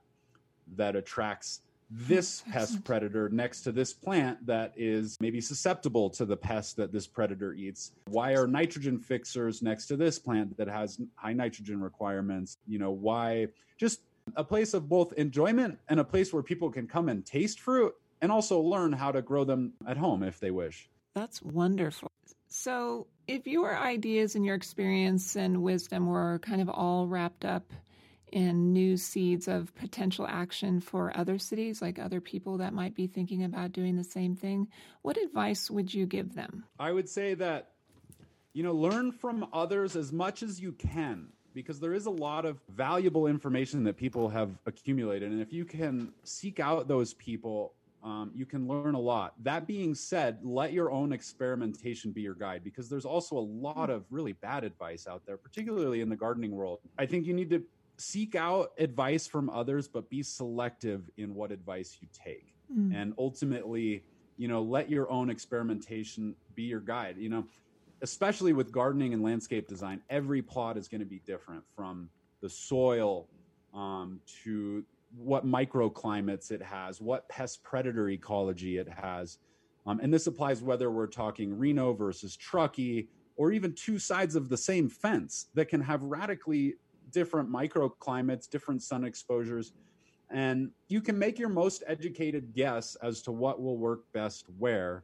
that 0.75 0.95
attracts 0.95 1.62
this 1.91 2.41
pest 2.51 2.83
predator 2.83 3.29
next 3.29 3.62
to 3.62 3.71
this 3.71 3.93
plant 3.93 4.43
that 4.47 4.74
is 4.75 5.17
maybe 5.21 5.39
susceptible 5.39 6.09
to 6.09 6.25
the 6.25 6.36
pest 6.36 6.77
that 6.77 6.91
this 6.91 7.05
predator 7.05 7.53
eats? 7.53 7.91
Why 8.07 8.31
are 8.33 8.47
nitrogen 8.47 8.97
fixers 8.97 9.62
next 9.62 9.86
to 9.86 9.97
this 9.97 10.17
plant 10.17 10.57
that 10.57 10.67
has 10.67 11.00
high 11.13 11.33
nitrogen 11.33 11.79
requirements? 11.79 12.57
You 12.67 12.79
know, 12.79 12.89
why 12.89 13.50
just 13.77 14.01
a 14.36 14.43
place 14.43 14.74
of 14.74 14.89
both 14.89 15.13
enjoyment 15.13 15.77
and 15.89 16.00
a 16.00 16.03
place 16.03 16.33
where 16.33 16.41
people 16.41 16.71
can 16.71 16.88
come 16.88 17.07
and 17.07 17.24
taste 17.24 17.59
fruit 17.59 17.93
and 18.21 18.31
also 18.31 18.59
learn 18.59 18.93
how 18.93 19.12
to 19.12 19.21
grow 19.21 19.43
them 19.43 19.74
at 19.88 19.97
home 19.97 20.24
if 20.24 20.39
they 20.39 20.51
wish. 20.51 20.89
That's 21.15 21.41
wonderful. 21.41 22.12
So, 22.47 23.07
if 23.27 23.45
your 23.45 23.77
ideas 23.77 24.36
and 24.36 24.45
your 24.45 24.55
experience 24.55 25.36
and 25.36 25.62
wisdom 25.62 26.07
were 26.07 26.39
kind 26.39 26.62
of 26.62 26.69
all 26.69 27.07
wrapped 27.07 27.43
up 27.43 27.74
in 28.31 28.74
new 28.74 28.97
seeds 28.97 29.47
of 29.47 29.74
potential 29.75 30.27
action 30.27 30.79
for 30.79 31.15
other 31.15 31.38
cities, 31.38 31.81
like 31.81 32.00
other 32.00 32.21
people 32.21 32.57
that 32.57 32.74
might 32.74 32.95
be 32.95 33.07
thinking 33.07 33.43
about 33.43 33.71
doing 33.71 33.95
the 33.95 34.03
same 34.03 34.36
thing, 34.36 34.67
what 35.01 35.17
advice 35.17 35.69
would 35.69 35.93
you 35.93 36.05
give 36.05 36.36
them? 36.36 36.65
I 36.79 36.91
would 36.91 37.09
say 37.09 37.33
that, 37.36 37.71
you 38.53 38.63
know, 38.63 38.74
learn 38.74 39.12
from 39.12 39.47
others 39.53 39.95
as 39.95 40.12
much 40.12 40.43
as 40.43 40.59
you 40.59 40.74
can 40.74 41.27
because 41.53 41.79
there 41.79 41.93
is 41.93 42.05
a 42.05 42.12
lot 42.12 42.45
of 42.45 42.62
valuable 42.69 43.27
information 43.27 43.83
that 43.86 43.97
people 43.97 44.29
have 44.29 44.51
accumulated. 44.65 45.31
And 45.31 45.41
if 45.41 45.51
you 45.51 45.65
can 45.65 46.13
seek 46.24 46.59
out 46.59 46.88
those 46.88 47.15
people, 47.15 47.74
um, 48.04 48.32
you 48.34 48.46
can 48.46 48.68
learn 48.68 48.96
a 48.96 49.00
lot. 49.00 49.34
That 49.44 49.68
being 49.68 49.96
said, 49.96 50.39
let 50.44 50.72
your 50.72 50.92
own 50.92 51.12
experimentation 51.12 52.12
be 52.12 52.22
your 52.22 52.36
guide 52.36 52.63
because 52.63 52.89
there's 52.89 53.06
also 53.06 53.38
a 53.38 53.39
lot 53.39 53.89
of 53.89 54.06
really 54.10 54.34
bad 54.34 54.63
advice 54.63 55.08
out 55.08 55.25
there, 55.25 55.38
particularly 55.38 56.01
in 56.01 56.10
the 56.10 56.16
gardening 56.16 56.51
world. 56.51 56.80
I 56.98 57.06
think 57.06 57.25
you 57.25 57.34
need 57.34 57.50
to 57.50 57.63
seek 57.98 58.36
out 58.36 58.72
advice 58.77 59.27
from 59.27 59.50
others, 59.50 59.88
but 59.88 60.10
be 60.10 60.22
selective 60.22 61.10
in 61.18 61.34
what 61.34 61.51
advice 61.51 61.98
you 62.00 62.08
take. 62.13 62.54
Mm. 62.72 62.96
And 62.96 63.13
ultimately, 63.18 64.04
you 64.38 64.48
know, 64.48 64.62
let 64.62 64.89
your 64.89 65.10
own 65.10 65.30
experimentation 65.30 66.36
be 66.54 66.63
your 66.63 66.80
guide. 66.80 67.18
You 67.18 67.30
know, 67.30 67.46
especially 68.01 68.54
with 68.54 68.72
gardening 68.72 69.13
and 69.13 69.24
landscape 69.24 69.68
design, 69.68 70.01
every 70.10 70.42
plot 70.42 70.77
is 70.77 70.88
going 70.88 71.00
to 71.00 71.06
be 71.06 71.20
different 71.25 71.63
from 71.75 72.10
the 72.42 72.50
soil 72.50 73.27
um, 73.74 74.20
to 74.44 74.84
what 75.17 75.45
microclimates 75.45 76.51
it 76.51 76.62
has, 76.62 77.01
what 77.01 77.27
pest 77.29 77.63
predator 77.63 78.09
ecology 78.09 78.77
it 78.77 78.88
has. 78.89 79.39
Um, 79.86 80.00
and 80.01 80.13
this 80.13 80.27
applies 80.27 80.62
whether 80.62 80.91
we're 80.91 81.07
talking 81.07 81.57
Reno 81.57 81.93
versus 81.93 82.36
Truckee 82.36 83.07
or 83.36 83.51
even 83.51 83.74
two 83.74 84.00
sides 84.00 84.36
of 84.36 84.50
the 84.50 84.57
same 84.57 84.89
fence 84.89 85.47
that 85.53 85.69
can 85.69 85.81
have 85.81 86.03
radically 86.03 86.75
different 87.12 87.50
microclimates, 87.50 88.50
different 88.50 88.81
sun 88.81 89.03
exposures. 89.03 89.74
And 90.29 90.71
you 90.89 91.00
can 91.00 91.17
make 91.17 91.39
your 91.39 91.50
most 91.50 91.83
educated 91.88 92.53
guess 92.53 92.95
as 93.01 93.21
to 93.24 93.31
what 93.31 93.62
will 93.62 93.77
work 93.77 94.01
best 94.12 94.45
where. 94.57 95.03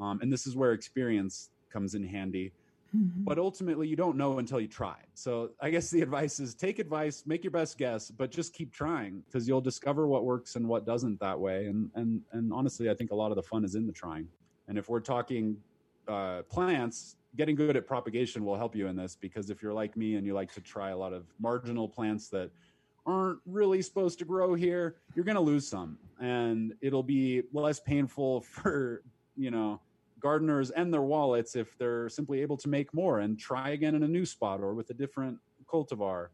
Um, 0.00 0.20
and 0.20 0.32
this 0.32 0.46
is 0.46 0.56
where 0.56 0.72
experience 0.72 1.50
comes 1.72 1.94
in 1.94 2.02
handy. 2.02 2.52
Mm-hmm. 2.94 3.24
But 3.24 3.38
ultimately, 3.38 3.88
you 3.88 3.96
don't 3.96 4.16
know 4.16 4.38
until 4.38 4.60
you 4.60 4.68
try. 4.68 4.96
So 5.14 5.50
I 5.60 5.70
guess 5.70 5.90
the 5.90 6.02
advice 6.02 6.40
is 6.40 6.54
take 6.54 6.78
advice, 6.78 7.24
make 7.26 7.42
your 7.42 7.50
best 7.50 7.78
guess, 7.78 8.10
but 8.10 8.30
just 8.30 8.52
keep 8.52 8.72
trying 8.72 9.22
because 9.26 9.48
you'll 9.48 9.60
discover 9.60 10.06
what 10.06 10.24
works 10.24 10.56
and 10.56 10.68
what 10.68 10.86
doesn't 10.86 11.18
that 11.20 11.38
way. 11.38 11.66
And 11.66 11.90
and 11.94 12.22
and 12.32 12.52
honestly, 12.52 12.90
I 12.90 12.94
think 12.94 13.10
a 13.10 13.14
lot 13.14 13.30
of 13.30 13.36
the 13.36 13.42
fun 13.42 13.64
is 13.64 13.74
in 13.74 13.86
the 13.86 13.92
trying. 13.92 14.28
And 14.68 14.78
if 14.78 14.88
we're 14.88 15.00
talking 15.00 15.56
uh, 16.08 16.42
plants, 16.42 17.16
getting 17.36 17.54
good 17.54 17.76
at 17.76 17.86
propagation 17.86 18.44
will 18.44 18.56
help 18.56 18.74
you 18.74 18.86
in 18.86 18.96
this 18.96 19.16
because 19.16 19.50
if 19.50 19.62
you're 19.62 19.74
like 19.74 19.96
me 19.96 20.16
and 20.16 20.26
you 20.26 20.34
like 20.34 20.52
to 20.54 20.60
try 20.60 20.90
a 20.90 20.96
lot 20.96 21.12
of 21.12 21.26
marginal 21.38 21.88
plants 21.88 22.28
that 22.28 22.50
aren't 23.04 23.38
really 23.46 23.82
supposed 23.82 24.18
to 24.18 24.24
grow 24.24 24.54
here, 24.54 24.96
you're 25.14 25.24
going 25.24 25.36
to 25.36 25.40
lose 25.40 25.66
some, 25.66 25.96
and 26.20 26.74
it'll 26.80 27.02
be 27.02 27.42
less 27.52 27.78
painful 27.78 28.40
for 28.52 29.02
you 29.36 29.50
know 29.50 29.80
gardeners 30.20 30.70
and 30.70 30.92
their 30.92 31.02
wallets 31.02 31.56
if 31.56 31.76
they're 31.78 32.08
simply 32.08 32.40
able 32.40 32.56
to 32.56 32.68
make 32.68 32.92
more 32.94 33.20
and 33.20 33.38
try 33.38 33.70
again 33.70 33.94
in 33.94 34.02
a 34.02 34.08
new 34.08 34.24
spot 34.24 34.60
or 34.60 34.74
with 34.74 34.90
a 34.90 34.94
different 34.94 35.38
cultivar. 35.66 36.28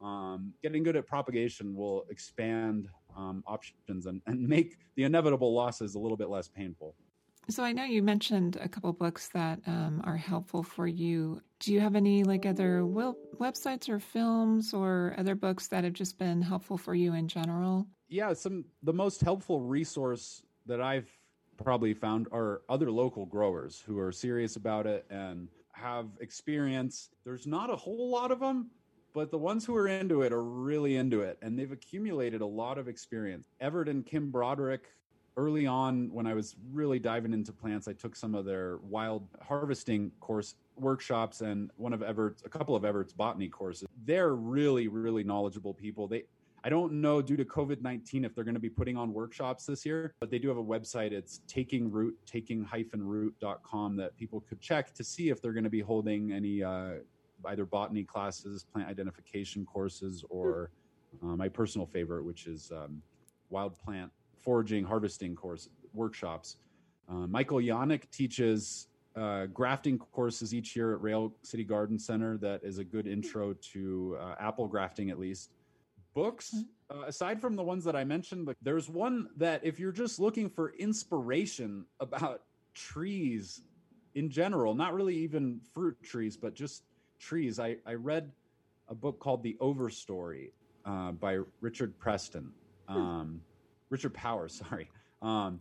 Um, 0.00 0.52
getting 0.62 0.82
good 0.82 0.96
at 0.96 1.06
propagation 1.06 1.74
will 1.74 2.04
expand 2.10 2.88
um, 3.16 3.42
options 3.46 4.06
and, 4.06 4.20
and 4.26 4.46
make 4.46 4.78
the 4.94 5.04
inevitable 5.04 5.54
losses 5.54 5.94
a 5.94 5.98
little 5.98 6.16
bit 6.16 6.28
less 6.28 6.48
painful. 6.48 6.94
So 7.48 7.62
I 7.62 7.72
know 7.72 7.84
you 7.84 8.02
mentioned 8.02 8.58
a 8.60 8.68
couple 8.68 8.92
books 8.92 9.28
that 9.28 9.60
um, 9.66 10.02
are 10.04 10.16
helpful 10.16 10.64
for 10.64 10.86
you. 10.86 11.40
Do 11.60 11.72
you 11.72 11.80
have 11.80 11.94
any 11.94 12.24
like 12.24 12.44
other 12.44 12.82
websites 12.82 13.88
or 13.88 14.00
films 14.00 14.74
or 14.74 15.14
other 15.16 15.36
books 15.36 15.68
that 15.68 15.84
have 15.84 15.92
just 15.92 16.18
been 16.18 16.42
helpful 16.42 16.76
for 16.76 16.94
you 16.94 17.14
in 17.14 17.28
general? 17.28 17.86
Yeah, 18.08 18.32
some 18.32 18.64
the 18.82 18.92
most 18.92 19.20
helpful 19.20 19.60
resource 19.60 20.42
that 20.66 20.80
I've 20.80 21.08
probably 21.56 21.94
found 21.94 22.28
are 22.32 22.62
other 22.68 22.90
local 22.90 23.26
growers 23.26 23.82
who 23.86 23.98
are 23.98 24.12
serious 24.12 24.56
about 24.56 24.86
it 24.86 25.06
and 25.10 25.48
have 25.72 26.06
experience. 26.20 27.10
There's 27.24 27.46
not 27.46 27.70
a 27.70 27.76
whole 27.76 28.10
lot 28.10 28.30
of 28.30 28.40
them, 28.40 28.70
but 29.12 29.30
the 29.30 29.38
ones 29.38 29.64
who 29.64 29.74
are 29.76 29.88
into 29.88 30.22
it 30.22 30.32
are 30.32 30.44
really 30.44 30.96
into 30.96 31.20
it 31.20 31.38
and 31.42 31.58
they've 31.58 31.72
accumulated 31.72 32.40
a 32.40 32.46
lot 32.46 32.78
of 32.78 32.88
experience. 32.88 33.48
Everett 33.60 33.88
and 33.88 34.04
Kim 34.04 34.30
Broderick 34.30 34.90
early 35.36 35.66
on 35.66 36.10
when 36.12 36.26
I 36.26 36.34
was 36.34 36.56
really 36.72 36.98
diving 36.98 37.32
into 37.32 37.52
plants, 37.52 37.88
I 37.88 37.92
took 37.92 38.16
some 38.16 38.34
of 38.34 38.44
their 38.44 38.78
wild 38.78 39.28
harvesting 39.42 40.10
course 40.20 40.54
workshops 40.76 41.40
and 41.42 41.70
one 41.76 41.92
of 41.92 42.02
Everett's, 42.02 42.42
a 42.44 42.48
couple 42.48 42.74
of 42.74 42.84
Everett's 42.84 43.12
botany 43.12 43.48
courses. 43.48 43.88
They're 44.04 44.34
really, 44.34 44.88
really 44.88 45.24
knowledgeable 45.24 45.74
people. 45.74 46.08
They, 46.08 46.24
I 46.64 46.68
don't 46.68 46.94
know 46.94 47.22
due 47.22 47.36
to 47.36 47.44
COVID 47.44 47.82
19 47.82 48.24
if 48.24 48.34
they're 48.34 48.44
going 48.44 48.54
to 48.54 48.60
be 48.60 48.70
putting 48.70 48.96
on 48.96 49.12
workshops 49.12 49.66
this 49.66 49.86
year, 49.86 50.14
but 50.20 50.30
they 50.30 50.38
do 50.38 50.48
have 50.48 50.56
a 50.56 50.64
website. 50.64 51.12
It's 51.12 51.40
taking 51.46 51.90
root, 51.90 52.16
taking 52.26 52.66
root.com 52.92 53.96
that 53.96 54.16
people 54.16 54.40
could 54.40 54.60
check 54.60 54.92
to 54.94 55.04
see 55.04 55.28
if 55.28 55.40
they're 55.40 55.52
going 55.52 55.64
to 55.64 55.70
be 55.70 55.80
holding 55.80 56.32
any 56.32 56.62
uh, 56.62 56.94
either 57.46 57.64
botany 57.64 58.04
classes, 58.04 58.64
plant 58.64 58.88
identification 58.88 59.64
courses, 59.64 60.24
or 60.28 60.70
uh, 61.22 61.36
my 61.36 61.48
personal 61.48 61.86
favorite, 61.86 62.24
which 62.24 62.46
is 62.46 62.72
um, 62.72 63.00
wild 63.50 63.78
plant 63.78 64.10
foraging, 64.38 64.84
harvesting 64.84 65.34
course 65.34 65.68
workshops. 65.92 66.56
Uh, 67.08 67.26
Michael 67.26 67.58
Yannick 67.58 68.10
teaches 68.10 68.88
uh, 69.16 69.46
grafting 69.46 69.98
courses 69.98 70.54
each 70.54 70.76
year 70.76 70.94
at 70.94 71.00
Rail 71.00 71.34
City 71.42 71.64
Garden 71.64 71.98
Center. 71.98 72.36
That 72.38 72.62
is 72.62 72.78
a 72.78 72.84
good 72.84 73.06
intro 73.06 73.54
to 73.72 74.16
uh, 74.20 74.34
apple 74.38 74.68
grafting, 74.68 75.10
at 75.10 75.18
least. 75.18 75.52
Books, 76.16 76.54
mm-hmm. 76.56 76.98
uh, 76.98 77.06
aside 77.06 77.42
from 77.42 77.56
the 77.56 77.62
ones 77.62 77.84
that 77.84 77.94
I 77.94 78.02
mentioned, 78.02 78.48
there's 78.62 78.88
one 78.88 79.28
that 79.36 79.60
if 79.62 79.78
you're 79.78 79.92
just 79.92 80.18
looking 80.18 80.48
for 80.48 80.72
inspiration 80.78 81.84
about 82.00 82.44
trees 82.74 83.60
in 84.14 84.30
general, 84.30 84.74
not 84.74 84.94
really 84.94 85.14
even 85.14 85.60
fruit 85.74 85.94
trees, 86.02 86.38
but 86.38 86.54
just 86.54 86.84
trees, 87.20 87.60
I, 87.60 87.76
I 87.84 87.92
read 87.94 88.32
a 88.88 88.94
book 88.94 89.20
called 89.20 89.42
The 89.42 89.58
Overstory 89.60 90.52
uh, 90.86 91.12
by 91.12 91.40
Richard 91.60 91.98
Preston. 91.98 92.50
Hmm. 92.88 92.96
Um, 92.96 93.40
Richard 93.90 94.14
Powers, 94.14 94.62
sorry. 94.68 94.88
Um, 95.20 95.60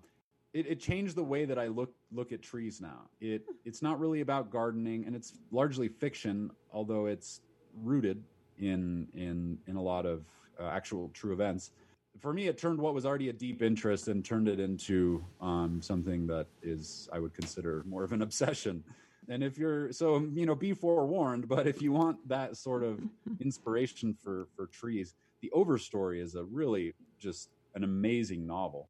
it, 0.53 0.67
it, 0.67 0.79
changed 0.79 1.17
the 1.17 1.23
way 1.23 1.43
that 1.43 1.59
I 1.59 1.67
look 1.67 1.93
look 2.13 2.31
at 2.31 2.41
trees 2.41 2.79
now. 2.79 3.09
It 3.19 3.43
it's 3.65 3.81
not 3.81 3.99
really 3.99 4.21
about 4.21 4.51
gardening, 4.51 5.05
and 5.05 5.13
it's 5.13 5.33
largely 5.51 5.89
fiction, 5.89 6.49
although 6.71 7.07
it's 7.07 7.41
rooted 7.83 8.23
in 8.57 9.07
in 9.13 9.57
in 9.67 9.75
a 9.75 9.81
lot 9.81 10.05
of 10.05 10.23
uh, 10.59 10.67
actual 10.67 11.09
true 11.13 11.33
events. 11.33 11.71
For 12.19 12.33
me, 12.33 12.47
it 12.47 12.57
turned 12.57 12.79
what 12.79 12.93
was 12.93 13.05
already 13.05 13.29
a 13.29 13.33
deep 13.33 13.61
interest 13.61 14.07
and 14.07 14.23
turned 14.23 14.47
it 14.47 14.59
into 14.59 15.23
um, 15.41 15.81
something 15.81 16.25
that 16.27 16.47
is 16.63 17.09
I 17.11 17.19
would 17.19 17.33
consider 17.33 17.83
more 17.87 18.03
of 18.03 18.13
an 18.13 18.21
obsession. 18.27 18.83
And 19.27 19.43
if 19.43 19.57
you're 19.57 19.91
so 19.91 20.27
you 20.33 20.45
know, 20.45 20.55
be 20.55 20.73
forewarned. 20.73 21.47
But 21.47 21.67
if 21.67 21.81
you 21.81 21.91
want 21.91 22.27
that 22.27 22.57
sort 22.57 22.83
of 22.83 23.01
inspiration 23.39 24.13
for 24.13 24.47
for 24.55 24.67
trees, 24.67 25.15
the 25.41 25.51
Overstory 25.53 26.21
is 26.21 26.35
a 26.35 26.43
really 26.43 26.93
just 27.19 27.49
an 27.75 27.83
amazing 27.83 28.45
novel. 28.45 28.89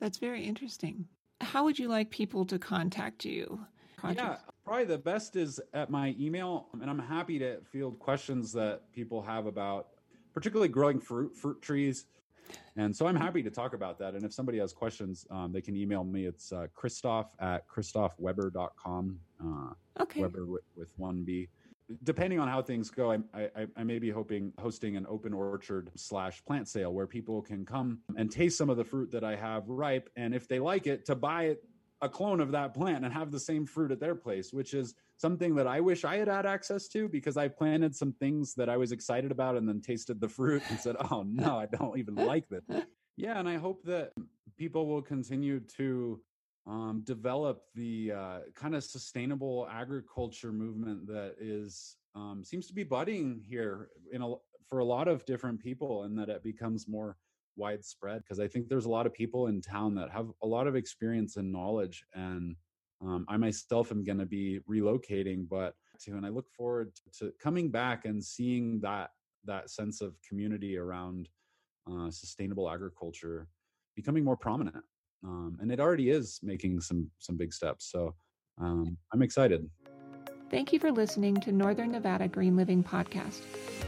That's 0.00 0.18
very 0.18 0.44
interesting. 0.44 1.06
How 1.40 1.64
would 1.64 1.78
you 1.78 1.88
like 1.88 2.10
people 2.10 2.44
to 2.46 2.58
contact 2.58 3.24
you? 3.24 3.60
Project? 3.96 4.20
Yeah, 4.20 4.36
probably 4.64 4.84
the 4.84 4.98
best 4.98 5.36
is 5.36 5.60
at 5.74 5.90
my 5.90 6.14
email, 6.20 6.66
and 6.80 6.88
I'm 6.88 6.98
happy 6.98 7.38
to 7.40 7.60
field 7.72 7.98
questions 7.98 8.52
that 8.52 8.82
people 8.92 9.22
have 9.22 9.46
about, 9.46 9.88
particularly 10.38 10.68
growing 10.68 11.00
fruit 11.00 11.36
fruit 11.36 11.60
trees. 11.60 12.06
And 12.76 12.94
so 12.94 13.08
I'm 13.08 13.16
happy 13.16 13.42
to 13.42 13.50
talk 13.50 13.74
about 13.74 13.98
that. 13.98 14.14
And 14.14 14.24
if 14.24 14.32
somebody 14.32 14.58
has 14.58 14.72
questions, 14.72 15.26
um, 15.32 15.50
they 15.52 15.60
can 15.60 15.76
email 15.76 16.04
me. 16.04 16.26
It's 16.26 16.52
uh, 16.52 16.68
Christoph 16.74 17.26
at 17.40 17.66
christophweber.com. 17.66 19.18
Uh, 19.44 20.02
okay. 20.02 20.20
Weber 20.20 20.46
with, 20.46 20.62
with 20.76 20.92
one 20.96 21.24
B 21.24 21.48
depending 22.04 22.38
on 22.38 22.48
how 22.48 22.60
things 22.60 22.90
go, 22.90 23.12
I, 23.12 23.18
I, 23.34 23.66
I, 23.74 23.82
may 23.82 23.98
be 23.98 24.10
hoping 24.10 24.52
hosting 24.60 24.98
an 24.98 25.06
open 25.08 25.32
orchard 25.32 25.90
slash 25.94 26.44
plant 26.44 26.68
sale 26.68 26.92
where 26.92 27.06
people 27.06 27.40
can 27.40 27.64
come 27.64 28.00
and 28.18 28.30
taste 28.30 28.58
some 28.58 28.68
of 28.68 28.76
the 28.76 28.84
fruit 28.84 29.10
that 29.12 29.24
I 29.24 29.34
have 29.34 29.66
ripe, 29.66 30.10
and 30.14 30.34
if 30.34 30.46
they 30.46 30.58
like 30.58 30.86
it, 30.86 31.06
to 31.06 31.14
buy 31.14 31.44
it 31.44 31.64
a 32.00 32.08
clone 32.08 32.40
of 32.40 32.52
that 32.52 32.74
plant 32.74 33.04
and 33.04 33.12
have 33.12 33.30
the 33.30 33.40
same 33.40 33.66
fruit 33.66 33.90
at 33.90 34.00
their 34.00 34.14
place, 34.14 34.52
which 34.52 34.72
is 34.74 34.94
something 35.16 35.54
that 35.56 35.66
I 35.66 35.80
wish 35.80 36.04
I 36.04 36.16
had 36.16 36.28
had 36.28 36.46
access 36.46 36.86
to 36.88 37.08
because 37.08 37.36
I 37.36 37.48
planted 37.48 37.94
some 37.94 38.12
things 38.12 38.54
that 38.54 38.68
I 38.68 38.76
was 38.76 38.92
excited 38.92 39.32
about 39.32 39.56
and 39.56 39.68
then 39.68 39.80
tasted 39.80 40.20
the 40.20 40.28
fruit 40.28 40.62
and 40.68 40.78
said, 40.78 40.96
oh 41.10 41.24
no, 41.26 41.58
I 41.58 41.66
don't 41.66 41.98
even 41.98 42.14
like 42.14 42.48
this. 42.48 42.64
Yeah, 43.16 43.38
and 43.38 43.48
I 43.48 43.56
hope 43.56 43.82
that 43.84 44.12
people 44.56 44.86
will 44.86 45.02
continue 45.02 45.60
to 45.76 46.20
um, 46.68 47.02
develop 47.04 47.62
the 47.74 48.12
uh, 48.12 48.38
kind 48.54 48.76
of 48.76 48.84
sustainable 48.84 49.66
agriculture 49.70 50.52
movement 50.52 51.06
that 51.08 51.34
is 51.40 51.96
um, 52.14 52.42
seems 52.44 52.66
to 52.68 52.74
be 52.74 52.84
budding 52.84 53.42
here 53.44 53.88
in 54.12 54.22
a, 54.22 54.34
for 54.68 54.78
a 54.80 54.84
lot 54.84 55.08
of 55.08 55.24
different 55.24 55.60
people, 55.60 56.04
and 56.04 56.18
that 56.18 56.28
it 56.28 56.42
becomes 56.42 56.86
more 56.86 57.16
widespread. 57.58 58.22
Because 58.22 58.40
I 58.40 58.48
think 58.48 58.68
there's 58.68 58.86
a 58.86 58.90
lot 58.90 59.06
of 59.06 59.12
people 59.12 59.48
in 59.48 59.60
town 59.60 59.94
that 59.96 60.10
have 60.10 60.28
a 60.42 60.46
lot 60.46 60.66
of 60.66 60.76
experience 60.76 61.36
and 61.36 61.52
knowledge, 61.52 62.02
and 62.14 62.56
um, 63.02 63.26
I 63.28 63.36
myself 63.36 63.92
am 63.92 64.04
going 64.04 64.18
to 64.18 64.26
be 64.26 64.60
relocating, 64.68 65.46
but 65.48 65.74
to 66.00 66.16
and 66.16 66.24
I 66.24 66.30
look 66.30 66.48
forward 66.50 66.92
to 67.18 67.32
coming 67.40 67.70
back 67.70 68.04
and 68.04 68.24
seeing 68.24 68.80
that 68.80 69.10
that 69.44 69.70
sense 69.70 70.00
of 70.00 70.14
community 70.26 70.76
around 70.76 71.28
uh, 71.90 72.10
sustainable 72.10 72.70
agriculture 72.70 73.48
becoming 73.96 74.22
more 74.22 74.36
prominent 74.36 74.84
um, 75.24 75.56
and 75.60 75.72
it 75.72 75.80
already 75.80 76.10
is 76.10 76.40
making 76.42 76.80
some 76.80 77.10
some 77.18 77.36
big 77.36 77.52
steps. 77.52 77.90
So 77.90 78.14
um, 78.60 78.96
I'm 79.12 79.22
excited. 79.22 79.68
Thank 80.50 80.72
you 80.72 80.78
for 80.78 80.90
listening 80.90 81.36
to 81.42 81.52
Northern 81.52 81.92
Nevada 81.92 82.26
Green 82.26 82.56
Living 82.56 82.82
Podcast. 82.82 83.42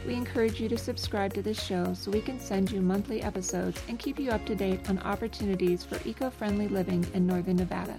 We 0.05 0.13
encourage 0.13 0.61
you 0.61 0.69
to 0.69 0.77
subscribe 0.77 1.33
to 1.33 1.41
this 1.41 1.59
show 1.59 1.95
so 1.95 2.11
we 2.11 2.21
can 2.21 2.39
send 2.39 2.71
you 2.71 2.81
monthly 2.81 3.23
episodes 3.23 3.81
and 3.89 3.97
keep 3.97 4.19
you 4.19 4.29
up 4.29 4.45
to 4.45 4.53
date 4.53 4.87
on 4.87 4.99
opportunities 4.99 5.83
for 5.83 5.99
eco 6.07 6.29
friendly 6.29 6.67
living 6.67 7.03
in 7.15 7.25
Northern 7.25 7.55
Nevada. 7.55 7.95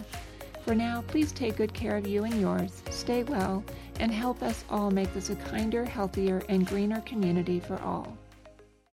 For 0.65 0.77
now, 0.77 1.03
please 1.09 1.33
take 1.33 1.57
good 1.57 1.75
care 1.75 1.97
of 1.97 2.07
you 2.07 2.23
and 2.23 2.41
yours, 2.41 2.85
stay 2.89 3.25
well, 3.25 3.65
and 3.99 4.13
help 4.13 4.45
us 4.45 4.65
all 4.71 4.93
make 4.93 5.13
this 5.13 5.31
a 5.31 5.35
kinder, 5.35 5.85
healthier, 5.85 6.41
and 6.49 6.65
greener 6.65 7.01
community 7.01 7.59
for 7.59 7.81
all. 7.83 8.17